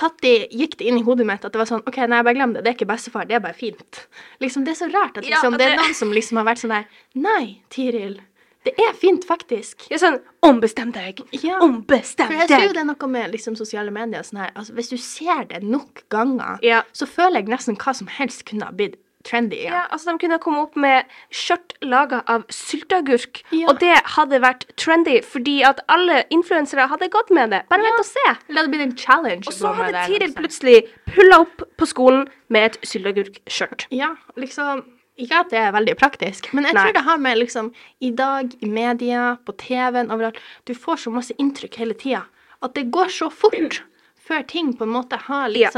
[0.01, 2.55] Når gikk det inn i hodet mitt at det var sånn OK, nei, bare glem
[2.55, 2.65] det.
[2.65, 4.07] Det er ikke bestefar, det er bare fint.
[4.41, 5.59] Liksom, Det er så rart at Ja, det...
[5.59, 8.21] det er noen som liksom har vært sånn der Nei, Tiril.
[8.65, 9.89] Det er fint, faktisk.
[9.91, 11.19] Er sånn Ombestem deg!
[11.43, 11.59] Ja.
[11.65, 14.77] Ombestem For jeg tror jo det er noe med liksom, sosiale medier sånn her, altså
[14.79, 16.83] Hvis du ser det nok ganger, Ja.
[16.95, 19.71] så føler jeg nesten hva som helst kunne ha blitt trendy Ja.
[19.73, 23.69] Ja, altså De kunne komme opp med skjørt laga av sylteagurk, Ja.
[23.69, 27.63] og det hadde vært trendy fordi at alle influensere hadde gått med det.
[27.69, 28.25] Bare vent og se!
[28.49, 29.47] Det hadde blitt en challenge.
[29.47, 30.43] Og så hadde Tiril liksom.
[30.43, 33.87] plutselig pulla opp på skolen med et sylteagurkskjørt.
[33.91, 34.85] Ja, liksom
[35.19, 36.83] Ikke at det er veldig praktisk, men jeg Nei.
[36.87, 37.67] tror det har med liksom
[38.01, 42.25] I dag, i media, på TV-en, overalt Du får så masse inntrykk hele tida
[42.63, 43.83] at det går så fort
[44.23, 45.69] før ting på en måte har Ja.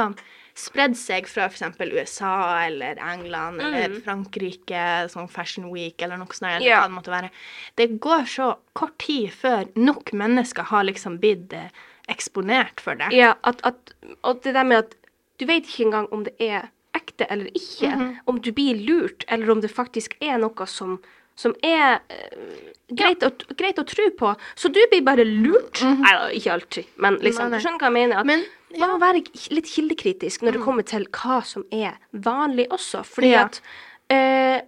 [0.54, 1.62] Spredd seg fra f.eks.
[1.92, 2.34] USA
[2.68, 6.68] eller England eller Frankrike, sånn Fashion Week eller noe sånt, eller Mm.
[6.68, 6.80] Ja.
[6.82, 7.30] hva det måtte være.
[7.76, 11.68] Det går så kort tid før nok mennesker har liksom blitt eh,
[12.08, 13.10] eksponert for det.
[13.12, 14.94] Ja, at, at, og det der med at
[15.40, 17.90] du vet ikke engang om det er ekte eller ikke.
[17.90, 18.16] Mhm.
[18.30, 21.00] Om du blir lurt, eller om det faktisk er noe som,
[21.38, 24.34] som er uh, greit, å, greit å tro på.
[24.58, 25.82] Så du blir bare lurt.
[25.82, 28.22] Nei ikke alltid, men liksom, du skjønner hva jeg mener.
[28.22, 28.46] At Men,
[28.78, 29.22] Man må være
[29.54, 33.04] litt kildekritisk når det kommer til hva som er vanlig også.
[33.06, 33.46] Fordi Ja.
[33.46, 33.60] at
[34.10, 34.58] uh,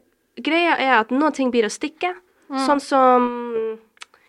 [0.42, 2.14] greia er at noen ting blir å stikke.
[2.46, 3.24] Sånn som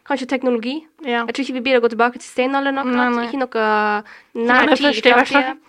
[0.08, 0.80] kanskje teknologi.
[1.06, 1.26] Ja.
[1.28, 3.28] Jeg tror ikke vi blir å gå tilbake til steinalderen akkurat.
[3.28, 5.60] Ikke noe nær tid.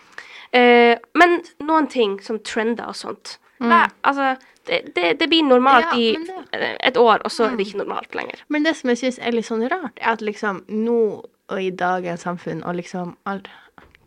[0.56, 5.98] Eh, men noen ting som trender og sånt Nei, altså, det, det, blir normalt Mm.
[5.98, 6.76] Ja, i Mm.
[6.80, 8.42] et år, og så er det ikke normalt lenger.
[8.48, 11.70] Men det som jeg syns er litt sånn rart, er at liksom nå og i
[11.70, 13.48] dagens samfunn og liksom alt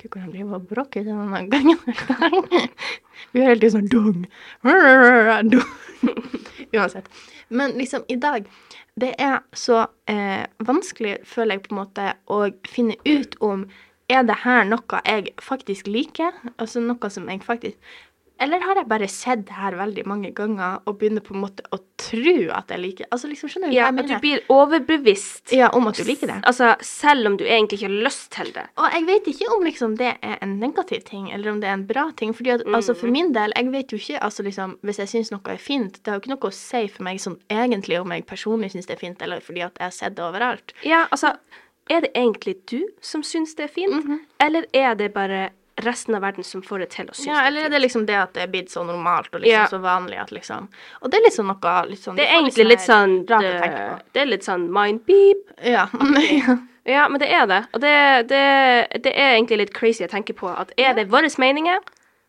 [0.02, 1.78] Gud, hvordan driver og bråker denne gangen?
[3.34, 4.26] Vi hører hele tiden sånn dung.
[5.52, 5.64] dung.
[6.74, 7.06] Uansett.
[7.50, 8.46] Men liksom, i dag
[8.96, 13.66] Det er så eh, vanskelig, føler jeg, på en måte, å finne ut om
[14.12, 16.34] er det her noe jeg faktisk liker?
[16.60, 17.78] Altså noe som jeg faktisk
[18.42, 21.62] Eller har jeg bare sett det her veldig mange ganger og begynner på en måte
[21.72, 24.42] å tro at jeg liker Altså liksom, skjønner du Ja, hva jeg at du blir
[24.50, 25.52] overbevist.
[25.54, 26.40] Ja, om at du liker det.
[26.50, 28.66] Altså, selv om du egentlig ikke har lyst til det.
[28.82, 31.78] Og jeg vet ikke om liksom det er en negativ ting, eller om det er
[31.78, 32.34] en bra ting.
[32.34, 35.32] fordi at, altså For min del, jeg vet jo ikke altså liksom, Hvis jeg syns
[35.32, 38.12] noe er fint, det har jo ikke noe å si for meg sånn egentlig om
[38.12, 40.74] jeg personlig syns det er fint, eller fordi at jeg har sett det overalt.
[40.84, 41.36] Ja, altså,
[41.90, 44.20] er det egentlig du som syns det er fint, Mhm.
[44.40, 45.50] eller er det bare
[45.86, 48.06] resten av verden som får det til å synes Ja, er Eller er det liksom
[48.08, 49.68] det at det er blitt så normalt og liksom Ja.
[49.68, 50.68] så vanlig at liksom
[51.02, 53.52] Og det er liksom noe litt sånn Det er egentlig litt sånn her rart å
[53.52, 54.00] det, tenke på.
[54.14, 55.38] det er litt sånn mind beep.
[55.64, 55.88] Ja.
[56.84, 57.60] Ja, men det er det.
[57.74, 61.30] Og det, det, det er egentlig litt crazy å tenke på at er det våre
[61.38, 61.78] meninger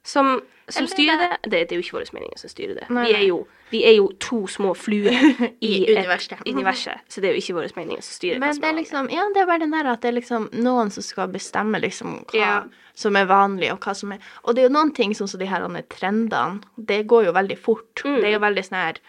[0.05, 1.29] som, som styrer det?
[1.43, 1.73] det- det?
[1.73, 2.91] Er jo ikke våre meninger som styrer det.
[2.91, 5.11] Nei, Vi er jo, vi er jo to små fluer
[5.61, 6.39] i, I et universet.
[6.47, 9.25] universet, så det er jo ikke våre meninger som styrer Men det er liksom Ja,
[9.35, 12.39] det er bare den der at det er liksom noen som skal bestemme liksom hva
[12.39, 12.63] Ja.
[12.95, 15.41] som er vanlig, og hva som er Og det er jo noen ting sånn som
[15.41, 16.63] de her trendene.
[16.79, 18.03] Det går jo veldig fort.
[18.05, 18.21] Mm.
[18.21, 19.01] Det er jo veldig sånn her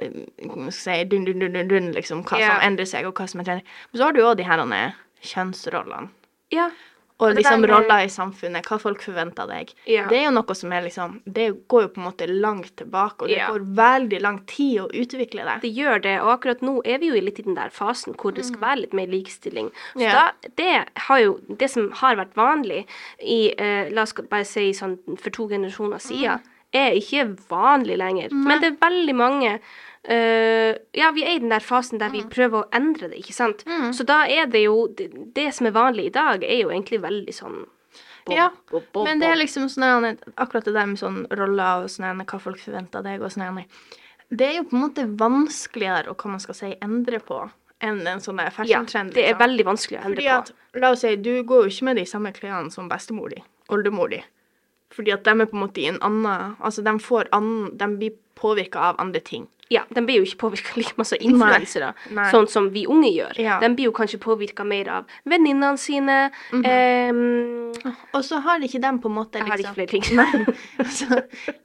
[0.00, 2.24] eh, si Dun, dun, dun, dun, liksom.
[2.24, 2.54] Hva Ja.
[2.58, 3.64] som endrer seg, og hva som er trendy.
[3.92, 6.10] Men så har du jo de her kjønnsrollene.
[6.50, 6.70] Ja.
[7.20, 9.72] Og liksom med- roller i samfunnet, hva folk forventer av deg.
[9.86, 10.08] Ja.
[10.08, 13.22] Det er jo noe som er liksom Det går jo på en måte langt tilbake,
[13.22, 13.50] og det Ja.
[13.52, 15.60] går veldig lang tid å utvikle det.
[15.62, 18.34] Det gjør det, og akkurat nå er vi jo litt i den der fasen hvor
[18.34, 19.70] det skal være litt mer likestilling.
[19.94, 20.02] Så Mm.
[20.02, 20.12] Ja.
[20.12, 22.84] da, det har jo Det som har vært vanlig
[23.22, 26.40] i eh, La oss bare si sånn for to generasjoner siden,
[26.72, 28.32] er ikke vanlig lenger.
[28.32, 29.60] Men det er veldig mange
[30.08, 33.36] eh, Ja, vi er i den der fasen der vi prøver å endre det, ikke
[33.36, 33.64] sant.
[33.96, 37.00] Så da er det jo det, det som er vanlig i dag, er jo egentlig
[37.02, 37.64] veldig sånn
[38.24, 41.84] bob, Ja, bob, bob, Men det er liksom sånn akkurat det der med sånn roller
[41.84, 43.64] og sånn hva folk forventer av deg og sånn
[44.30, 47.44] Det er jo på en måte vanskeligere å hva man skal si, endre på
[47.84, 49.12] enn en sånn der Ja, fashion-trend.
[49.14, 49.42] det er liksom.
[49.44, 52.06] veldig vanskelig å endre Fordi at, la oss si, du går jo ikke med de
[52.08, 54.22] samme klærne som bestemor di, oldemor di.
[54.94, 57.88] Fordi at de er på en måte i en annen Altså, de får annen De
[57.98, 59.48] blir påvirka av andre ting.
[59.72, 61.92] Ja, de blir jo ikke påvirka like masse av influensere,
[62.30, 63.38] sånn som vi unge gjør.
[63.40, 63.56] Ja.
[63.62, 66.18] De blir jo kanskje påvirka mer av venninnene sine.
[66.52, 67.72] ehm,
[68.12, 70.04] Og så har ikke de på en måte jeg har ikke liksom flere ting.
[70.20, 70.90] Nei.
[70.98, 71.20] Så,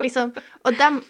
[0.05, 0.31] liksom,
[0.63, 1.01] og dem,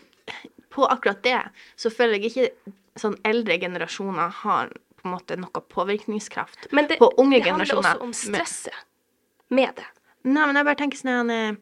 [0.73, 1.37] på akkurat det,
[1.79, 6.67] så føler jeg ikke sånn eldre generasjoner har på en måte noe påvirkningskraft.
[6.75, 7.95] Men det, på unge det handler generasjoner.
[8.01, 8.85] også om stresset
[9.49, 9.85] med det.
[10.27, 11.53] Nei, men jeg bare tenker sånn eh,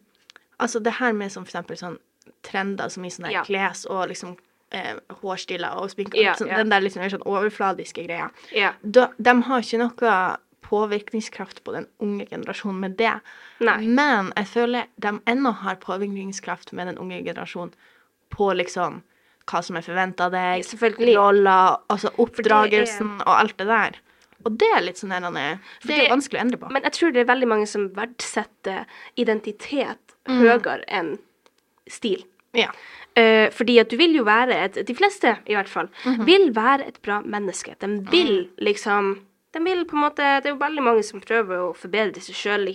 [0.60, 1.98] Altså det her med som for eksempel sånn
[2.44, 3.44] trender som i sånne Ja.
[3.44, 4.38] kles og liksom
[4.72, 6.58] eh, hårstiller og sminke Ja, sånn, ja.
[6.58, 8.30] Den der liksom sånn overfladiske greia.
[8.52, 8.74] Ja.
[8.84, 13.14] Da, de har ikke noe påvirkningskraft på den unge generasjonen med det.
[13.64, 13.78] Nei.
[13.88, 17.72] Men jeg føler de ennå har påvirkningskraft med den unge generasjonen
[18.36, 19.02] på liksom
[19.48, 20.66] hva som er forventa av deg,
[21.16, 23.96] roller, altså oppdragelsen og alt det der.
[24.46, 26.70] Og det er litt sånn der, Det er det- jo vanskelig å endre på.
[26.72, 30.40] Men jeg tror det er veldig mange som verdsetter identitet Mm.
[30.44, 31.18] høyere enn
[31.88, 32.24] stil.
[32.54, 32.70] Ja.
[33.18, 36.26] Uh, fordi at du vil jo være et De fleste, i hvert fall, Mhm.
[36.26, 37.76] vil være et bra menneske.
[37.80, 39.20] De vil liksom
[39.54, 42.36] de vil på en måte, Det er jo veldig mange som prøver å forbedre seg
[42.36, 42.68] sjøl.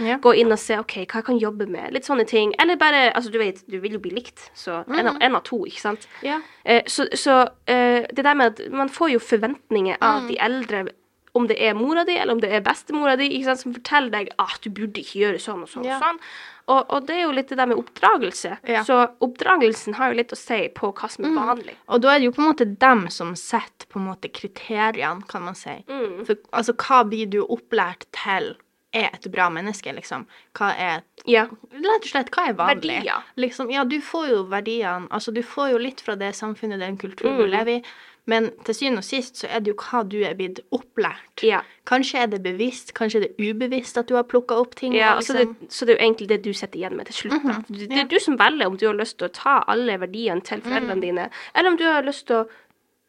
[0.00, 0.16] Ja.
[0.18, 1.92] Gå inn og se ok, hva jeg kan jobbe med.
[1.92, 2.54] Litt sånne ting.
[2.58, 5.42] Eller bare altså Du vet, du vil jo bli likt, så en, av, en av
[5.44, 6.06] to, ikke sant.
[6.22, 6.40] Ja.
[6.64, 10.28] Eh, så så eh, det der med at man får jo forventninger av Mm.
[10.28, 10.88] de eldre,
[11.36, 14.30] om det er mora di eller om det er bestemora di, sant, som forteller deg
[14.38, 15.84] at du burde ikke gjøre sånn og sånn.
[15.84, 15.98] Ja.
[15.98, 16.20] og sånn.
[16.68, 18.58] Og, og det er jo litt det der med oppdragelse.
[18.68, 18.82] Ja.
[18.84, 21.76] Så oppdragelsen har jo litt å si på hva som er vanlig.
[21.88, 25.24] Og da er det jo på en måte dem som setter på en måte kriteriene,
[25.28, 25.78] kan man si.
[25.88, 26.24] Mm.
[26.28, 28.54] For altså, hva blir du opplært til
[28.96, 30.26] er et bra menneske, liksom?
[30.56, 31.46] Hva er Ja.
[31.72, 32.98] Rett og slett, hva er vanlig?
[33.00, 33.24] Verdier.
[33.36, 36.96] Liksom, ja, du får jo verdiene Altså, du får jo litt fra det samfunnet, den
[36.96, 37.38] kulturen Mm.
[37.38, 37.82] du lever i,
[38.28, 41.42] men til syvende og sist så er det jo hva du er blitt opplært.
[41.46, 41.62] Ja.
[41.88, 44.96] Kanskje er det bevisst, kanskje er det ubevisst at du har plukka opp ting.
[44.96, 45.36] ja liksom.
[45.36, 47.48] så, det, så det er jo egentlig det du sitter igjen med til slutt.
[47.48, 47.58] da.
[47.68, 48.06] Det, er ja.
[48.10, 51.28] du som velger om du har lyst til å ta alle verdiene til foreldrene dine,
[51.54, 52.48] eller om du har lyst til å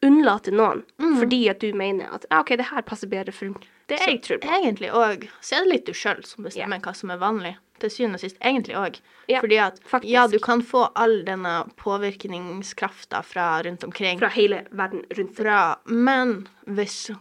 [0.05, 0.85] unnlate noen
[1.19, 3.57] fordi at du mener at ah, OK, det her passer bedre for
[3.91, 4.51] det jeg tror på.
[4.61, 7.57] Egentlig òg så er det litt du sjøl som bestemmer hva som er vanlig.
[7.79, 8.99] Til syvende og sist egentlig òg.
[9.29, 10.11] Ja, Fordi at faktisk.
[10.11, 14.19] ja, du kan få all denne påvirkningskrafta fra rundt omkring.
[14.19, 15.45] Fra hele verden rundt deg.
[15.45, 17.11] Fra Men hvis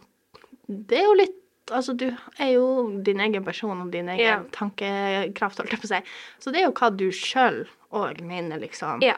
[0.68, 1.34] Det er jo litt
[1.70, 2.06] Altså, du
[2.40, 4.38] er jo din egen person og din egen Ja.
[4.52, 5.98] tankekraft, holdt jeg på å si.
[6.40, 9.02] Så det er jo hva du sjøl òg mener, liksom.
[9.02, 9.16] Ja.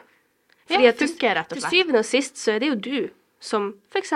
[0.67, 3.09] Ja, Fordi til, funker, rett og til syvende og sist så er det jo du
[3.39, 4.11] som f.eks.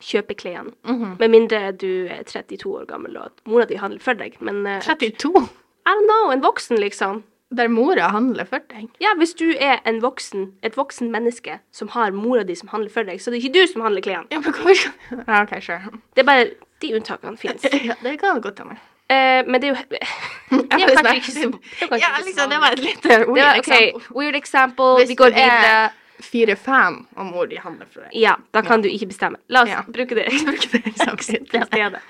[0.00, 0.72] kjøper klærne.
[0.86, 1.16] Mhm.
[1.18, 4.40] Med mindre du er 32 år gammel og at mora di handler for deg.
[4.40, 5.48] Men eh, 32.
[5.86, 7.22] I don't know, en voksen, liksom.
[7.56, 8.86] Der mora handler for deg.
[9.00, 12.88] Ja, hvis du er en voksen, et voksen menneske som har mora di som handler
[12.90, 14.24] for deg, så det er ikke du som handler klærne.
[14.32, 15.92] Ja, men hvorfor skal Ja, OK, sure.
[16.16, 16.46] Det er bare
[16.80, 17.66] de unntakene fins.
[17.88, 18.78] Ja, det kan godt hende.
[19.12, 21.50] Eh, men det er jo Det er kanskje ikke så
[21.90, 24.16] det Ja, liksom, det var et litt Det weird var, ok, example.
[24.16, 24.94] Weird example.
[25.02, 25.90] Hvis Vi går du er- videre.
[26.22, 28.12] Fire-fem og mor di handler for deg.
[28.14, 29.36] Ja, da kan du ikke bestemme.
[29.50, 29.80] La oss Ja.
[29.82, 30.28] bruke det.
[30.46, 31.50] Bruke det eksempelet.
[31.50, 32.00] til stedet.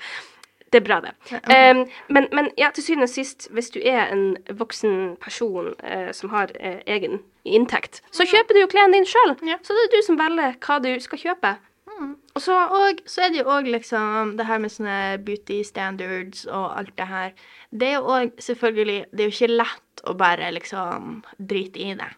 [0.73, 1.11] Det er bra, det.
[1.45, 6.09] Um, men, men ja, til syvende og sist, hvis du er en voksen person uh,
[6.17, 9.35] som har uh, egen inntekt, så kjøper du jo klærne dine sjøl.
[9.45, 9.59] Ja.
[9.61, 11.53] Så det er du som velger hva du skal kjøpe.
[12.33, 16.47] Og så, og, så er det jo òg liksom det her med sånne beauty standards
[16.49, 17.35] og alt det her.
[17.69, 21.93] Det er jo òg selvfølgelig Det er jo ikke lett å bare liksom drite i
[21.99, 22.09] det.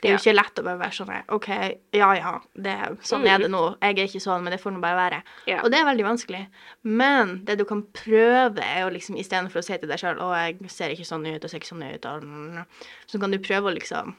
[0.00, 0.18] Det er jo Ja.
[0.22, 1.48] ikke lett å bare være sånn OK,
[1.92, 3.62] ja ja, det, sånn er det nå.
[3.82, 5.22] Jeg er ikke sånn, men det får nå bare være.
[5.50, 5.62] Ja.
[5.64, 6.46] Og det er veldig vanskelig.
[6.84, 10.28] Men det du kan prøve, er jo liksom istedenfor å si til deg sjøl 'Å,
[10.60, 12.66] jeg ser ikke sånn ut, og ser ikke sånn ut', og
[13.08, 14.14] så kan du prøve å liksom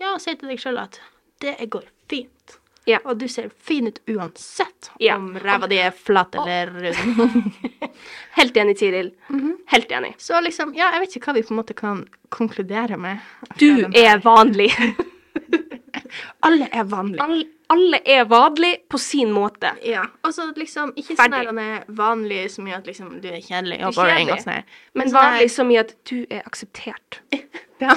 [0.00, 1.00] Ja, si til deg sjøl at
[1.40, 2.58] 'det går fint'.
[2.86, 3.00] Ja.
[3.04, 5.16] Og du ser fin ut uansett Ja.
[5.16, 7.52] om ræva di er flat eller rund.
[8.38, 9.10] Helt enig, Tiril.
[9.28, 9.56] Mhm.
[9.72, 10.14] Helt enig.
[10.22, 13.18] Så liksom, ja, jeg vet ikke hva vi på en måte kan konkludere med.
[13.58, 14.70] Du er vanlig.
[16.46, 17.22] Alle er vanlige.
[17.22, 19.72] Alle, alle er vanlig på sin måte.
[19.82, 20.04] Ja.
[20.22, 21.60] Og så liksom, ikke sånn
[21.98, 24.68] vanlig så mye at liksom du er kjedelig og bare boring og sånn.
[24.94, 27.20] Men sånn vanlig så mye at du er akseptert.
[27.76, 27.92] Ja.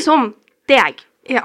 [0.00, 0.30] Som
[0.70, 1.02] deg.
[1.28, 1.42] ja.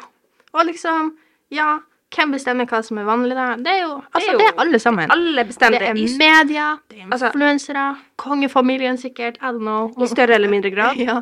[0.55, 1.09] Og liksom,
[1.51, 1.81] ja,
[2.15, 3.47] hvem bestemmer hva som er vanlig da?
[3.57, 5.11] Det er jo, altså, jo- det er alle sammen.
[5.11, 7.85] Alle bestemte Det er media, det er Altså- influensere,
[8.17, 9.91] kongefamilien sikkert, I don't know.
[10.03, 10.95] i større eller mindre grad.
[11.07, 11.21] Ja.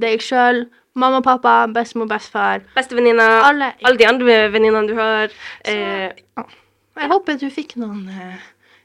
[0.00, 2.62] Deg sjøl, mamma, og pappa, bestemor, bestefar.
[2.74, 3.72] Bestevenninna, Alle.
[3.84, 5.28] alle de andre venninnene du har.
[5.64, 6.12] Eh,
[6.96, 8.38] Jeg håper du fikk noen eh,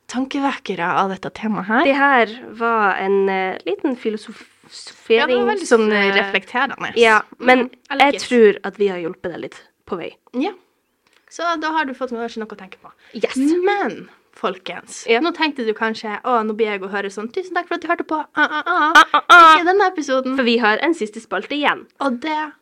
[0.07, 1.83] tankevekkere av dette temaet her.
[1.83, 2.27] det her
[2.59, 6.93] var en eh, liten filosofering ja, det var veldig sånn eh, reflekterende.
[6.99, 10.11] Ja, men Mm, jeg jeg tror at vi har hjulpet deg litt på vei.
[10.33, 10.51] Ja.
[11.29, 12.91] Så da har du fått kanskje noe å tenke på.
[13.13, 13.35] Yes.
[13.37, 15.19] Men folkens, Ja.
[15.19, 17.81] nå tenkte du kanskje å, nå blir jeg å høre sånn Tusen takk for at
[17.81, 18.19] du hørte på.
[18.35, 18.93] Ah, ah, ah.
[18.95, 19.55] Ah, ah, ah.
[19.57, 20.35] Ikke denne episoden.
[20.37, 21.87] For vi har en siste spalte igjen.
[21.99, 22.53] Og det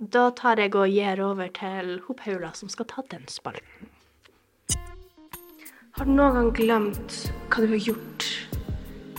[0.00, 3.88] Da tar jeg og gir over til hun Paula som skal ta den spalten.
[5.98, 7.16] Har du noen gang glemt
[7.50, 8.26] hva du har gjort,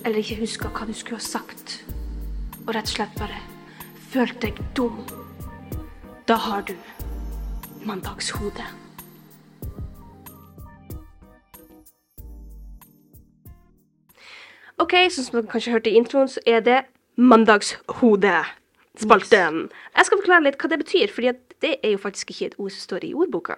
[0.05, 1.83] eller ikke huska hva du skulle ha sagt,
[2.65, 3.41] og rett og slett bare
[4.13, 5.01] følt deg dum?
[6.25, 6.73] Da har du
[7.83, 8.63] mandagshode.
[14.79, 16.79] OK, sånn som dere kanskje hørte i introen, så er det
[17.19, 19.57] mandagshodespalten.
[19.95, 21.29] Jeg skal forklare litt hva det betyr, fordi
[21.63, 23.55] det er jo faktisk ikke et ord som står i ordboka.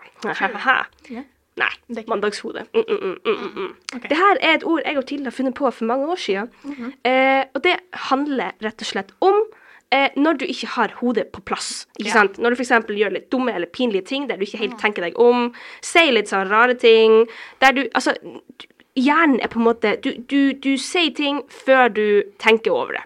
[1.60, 1.74] Nei,
[2.08, 2.62] mandagshode.
[2.74, 3.72] Mm, mm, mm, mm, mm.
[3.98, 4.04] Ok.
[4.10, 6.48] Det her er et ord jeg og Tilde har funnet på for mange år siden.
[7.06, 7.76] eh, og det
[8.10, 9.36] handler rett og slett om
[9.92, 11.86] eh, når du ikke har hodet på plass.
[12.08, 12.38] Sant?
[12.40, 12.72] Når du f.eks.
[12.88, 15.52] gjør litt dumme eller pinlige ting der du ikke helt tenker deg om,
[15.84, 17.28] sier litt sånn rare ting
[17.60, 18.14] der du Altså,
[18.99, 23.04] hjernen er på en måte Du, du, du sier ting før du tenker over det.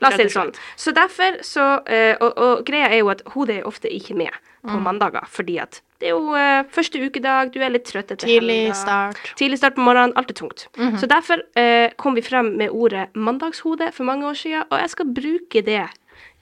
[0.00, 0.52] La oss si det sånn.
[0.76, 4.34] Så derfor så uh, og, og greia er jo at hodet er ofte ikke med
[4.64, 8.28] på mandager, fordi at det er jo uh, første ukedag, du er litt trøtt etter
[8.28, 8.76] Tidlig helga.
[8.78, 9.20] start.
[9.36, 10.66] Tidlig start på morgenen, alt er tungt.
[11.00, 14.94] Så derfor uh, kom vi frem med ordet mandagshode for mange år siden, og jeg
[14.94, 15.84] skal bruke det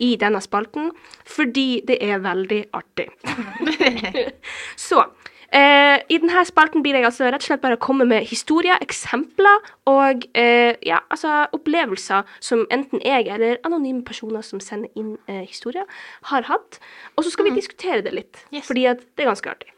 [0.03, 0.91] i denne spalten,
[1.29, 3.09] fordi det er veldig artig.
[4.89, 5.05] Så
[5.53, 8.79] eh, i denne spalten blir jeg altså rett og slett bare å komme med historier,
[8.85, 9.61] eksempler
[9.91, 15.45] og eh, ja, altså opplevelser som enten jeg eller anonyme personer som sender inn eh,
[15.49, 15.85] historier,
[16.33, 16.81] har hatt.
[17.17, 18.67] Og så skal vi diskutere det litt, Yes.
[18.69, 19.71] fordi at det er ganske artig.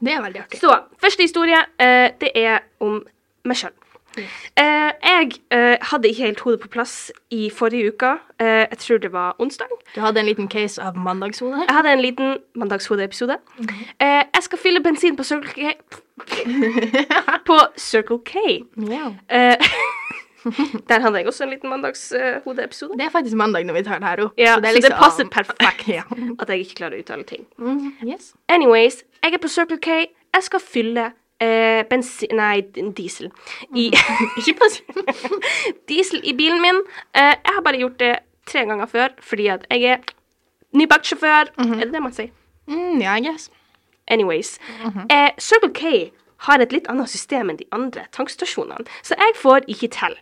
[0.00, 0.58] Det er veldig artig.
[0.60, 2.98] Så, første historie, eh, det er om
[3.46, 3.72] meg sjøl.
[4.16, 8.12] Eh, jeg eh, hadde ikke helt hodet på plass i forrige uke.
[8.40, 9.72] Eh, jeg tror det var onsdag.
[9.94, 11.64] Du hadde en liten case av mandagshode.
[11.68, 13.38] Jeg hadde en liten mandagshodeepisode.
[14.00, 15.72] Jeg skal fylle bensin på Circle K.
[17.48, 18.36] på Circle K.
[19.28, 19.56] Eh,
[20.90, 22.98] der hadde jeg også en liten mandagshodeepisode.
[22.98, 24.34] Det er faktisk mandag når vi tar det her opp.
[24.38, 26.02] Ja, så det, det, er liksom- passer perfekt ja.
[26.40, 27.46] at jeg ikke klarer å uttale ting.
[27.58, 28.34] Mm, yes.
[28.48, 29.90] Anyways, jeg er på Circle K.
[30.36, 32.28] Jeg skal fylle eh, bensin...
[32.36, 32.60] Nei,
[32.96, 33.30] diesel.
[33.74, 33.90] I
[34.58, 34.80] pass.
[35.88, 36.82] diesel i bilen min.
[37.14, 38.14] Eh, jeg har bare gjort det
[38.46, 39.98] tre ganger før, fordi at jeg er
[40.76, 41.50] nybakt sjåfør.
[41.58, 42.30] Er det det man sier?
[42.68, 43.50] Mm, ja, I guess.
[44.08, 44.58] Anyways.
[45.10, 46.10] eh, Circle K
[46.46, 50.18] har et litt annet system enn de andre tankstasjonene, så jeg får ikke til.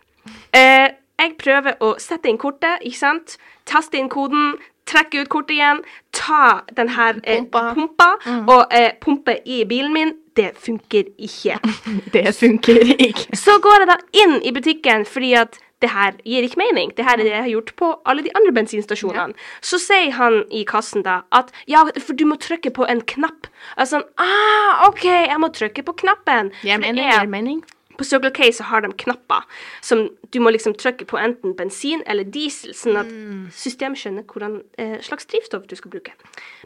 [0.56, 0.88] Eh,
[1.20, 3.36] jeg prøver å sette inn kortet, ikke sant?
[3.68, 4.54] Taste inn koden,
[4.88, 5.82] trekke ut kortet igjen,
[6.16, 7.74] ta den her eh, Pumpa.
[7.74, 8.08] pumpa
[8.54, 10.14] og eh, pumpe i bilen min.
[10.34, 11.58] Det funker ikke.
[12.14, 13.36] Det funker ikke.
[13.44, 16.92] Så går jeg da inn i butikken fordi at det her gir ikke mening.
[16.96, 19.36] Det her er det jeg har gjort på alle de andre bensinstasjonene.
[19.60, 23.50] Så sier han i kassen da at ja, for du må trykke på en knapp.
[23.76, 26.54] Og sånn, ah, OK, jeg må trykke på knappen.
[26.64, 27.60] Jeg mener det gir mening.
[27.98, 29.44] På Circle K så har de knapper
[29.84, 33.12] som du må liksom trykke på enten bensin eller diesel, sånn at
[33.54, 36.14] systemet skjønner hvordan eh, slags drivstoff du skal bruke.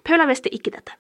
[0.09, 0.97] Paula visste ikke dette.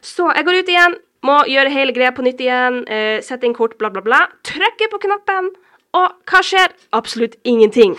[0.00, 3.56] Så jeg går ut igjen, må gjøre hele greia på nytt igjen, eh, sette inn
[3.56, 4.20] kort, bla, bla, bla.
[4.46, 5.50] Trykker på knappen,
[5.98, 6.74] og hva skjer?
[6.96, 7.96] Absolutt ingenting.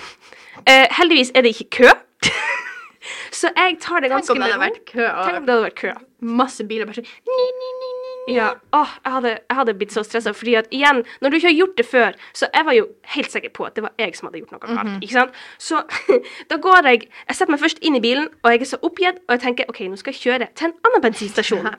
[0.65, 1.95] Eh, heldigvis er det ikke kø.
[3.39, 4.69] så jeg tar det ganske med ro.
[4.69, 5.95] Tenk om det hadde vært kø.
[6.19, 7.98] masse biler bare sånn
[8.33, 11.47] Ja, åh, jeg hadde, jeg hadde blitt så stressa, fordi at igjen, når du ikke
[11.47, 14.15] har gjort det før, så jeg var jo helt sikker på at det var jeg
[14.17, 15.39] som hadde gjort noe galt, ikke sant?
[15.57, 15.81] Så
[16.51, 19.23] da går jeg, jeg setter meg først inn i bilen, og jeg er så oppgitt,
[19.27, 21.69] og jeg tenker, ok, nå skal jeg kjøre til en annen bensinstasjon.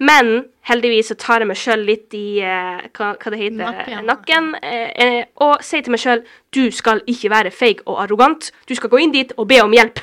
[0.00, 0.32] Men
[0.68, 4.06] heldigvis så tar jeg meg selv litt i, eh, hva, hva det heter, Nakken.
[4.08, 6.24] nakken, eh, eh, og sier til meg selv,
[6.56, 9.72] du skal ikke være feig og arrogant, du skal gå inn dit og be om
[9.76, 10.00] hjelp.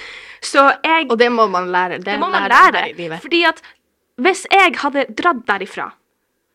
[0.52, 1.98] så jeg Og det må man lære.
[1.98, 2.94] Det, det må man lære.
[2.96, 3.20] lære.
[3.20, 3.62] Fordi at
[4.20, 5.90] hvis jeg hadde dratt derifra,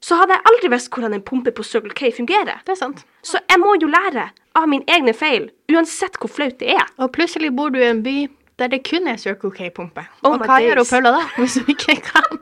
[0.06, 2.60] så hadde jeg aldri visst hvordan en pumpe på Circle K fungerer.
[2.66, 3.06] Det er sant.
[3.26, 6.86] Så jeg må jo lære av mine egne feil, uansett hvor flaut det er.
[7.02, 8.28] Og plutselig bor du i en by
[8.62, 10.06] der det kun er Circle K-pumpe.
[10.24, 12.38] Oh og hva gjør hun Paula da, hvis hun ikke kan?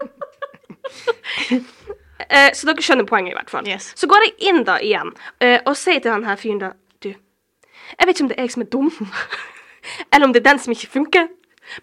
[2.23, 3.65] Eh, så dere skjønner poenget, i hvert fall.
[3.67, 3.89] Yes.
[3.99, 5.09] Så går jeg inn da igjen
[5.43, 6.69] eh, og sier til han her fyren da
[7.03, 8.87] Du, jeg vet ikke om det er jeg som er dum,
[10.13, 11.27] eller om det er den som ikke funker,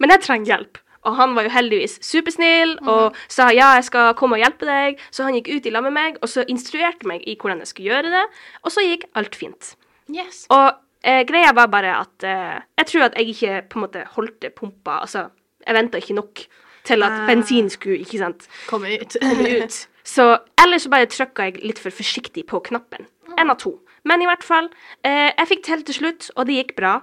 [0.00, 0.80] men jeg trenger hjelp.
[1.08, 4.98] Og han var jo heldigvis supersnill og sa ja, jeg skal komme og hjelpe deg.
[5.10, 7.70] Så han gikk ut i lag med meg og så instruerte meg i hvordan jeg
[7.72, 8.24] skulle gjøre det.
[8.64, 9.74] Og så gikk alt fint.
[10.12, 10.42] Yes.
[10.52, 14.04] Og eh, greia var bare at eh, jeg tror at jeg ikke på en måte
[14.16, 15.00] holdt pumpa.
[15.06, 15.28] Altså,
[15.66, 16.44] jeg venta ikke nok
[16.84, 17.26] til at Ah.
[17.28, 19.16] bensin skulle, ikke sant, Komme ut.
[19.20, 19.86] komme ut.
[20.10, 20.24] Så
[20.58, 23.04] ellers så bare trykka jeg litt for forsiktig på knappen.
[23.38, 23.74] En av to.
[24.08, 24.70] Men i hvert fall,
[25.04, 26.94] eh, jeg fikk til til slutt, og det gikk bra.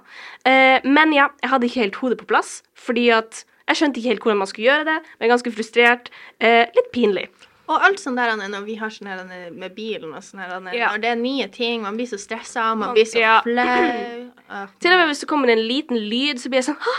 [0.44, 4.12] Eh, men ja, jeg hadde ikke helt hodet på plass, fordi at jeg skjønte ikke
[4.14, 4.98] helt hvordan man skulle gjøre det.
[5.20, 6.10] Men ganske frustrert.
[6.40, 7.28] Eh, litt pinlig.
[7.68, 9.18] Og alt sånn der når vi har sånn her
[9.52, 10.88] med bilen og sånn her Ja.
[10.94, 13.34] Når det er nye ting, man blir så stressa, man Man- blir så ja.
[13.44, 14.30] flau.
[14.48, 14.64] Uh.
[14.80, 16.94] Til og med hvis det kommer en liten lyd, så blir jeg sånn Hæ,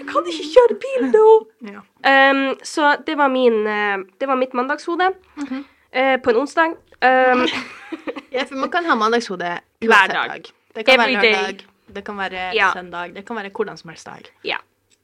[0.00, 1.26] jeg kan ikke kjøre bil nå!
[1.70, 1.84] ja.
[2.02, 5.12] Um, så det var, min, eh, det var mitt mandagshode
[5.92, 6.74] eh, på en onsdag.
[6.98, 7.46] Um,
[8.34, 9.52] ja, for man kan ha mandagshode
[9.86, 10.34] Hver dag.
[10.34, 10.50] dag.
[10.74, 13.94] Det kan Every være hver lørdag, det kan være søndag, det kan være hvordan som
[13.94, 14.26] helst dag.
[14.42, 14.58] ja.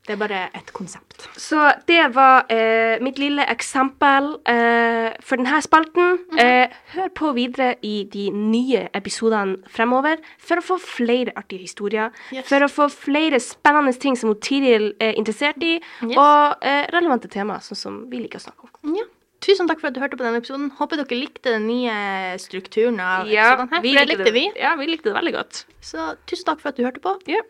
[0.08, 1.26] Det er bare et konsept.
[1.36, 6.16] Så det var eh, mitt lille eksempel eh, for denne spalten.
[6.40, 12.08] Eh, hør på videre i de nye episodene fremover for å få flere artige historier.
[12.32, 12.48] Yes.
[12.48, 15.76] For å få flere spennende ting som Tiril er interessert i,
[16.08, 16.16] Yes.
[16.16, 18.96] og eh, relevante temaer, sånn som vi liker å snakke om.
[18.96, 19.04] Ja.
[19.44, 20.70] Tusen takk for at du hørte på denne episoden.
[20.80, 23.84] Håper dere likte den nye strukturen av Ja, episodene her.
[23.84, 24.46] For det likte vi.
[24.58, 25.60] Ja, vi likte det veldig godt.
[25.84, 27.12] Så tusen takk for at du hørte på.
[27.30, 27.44] Ja.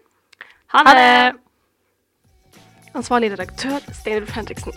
[0.75, 1.39] Ha Ha det.
[2.93, 4.75] Und zwar den Redakteur Stanley Fredrickson.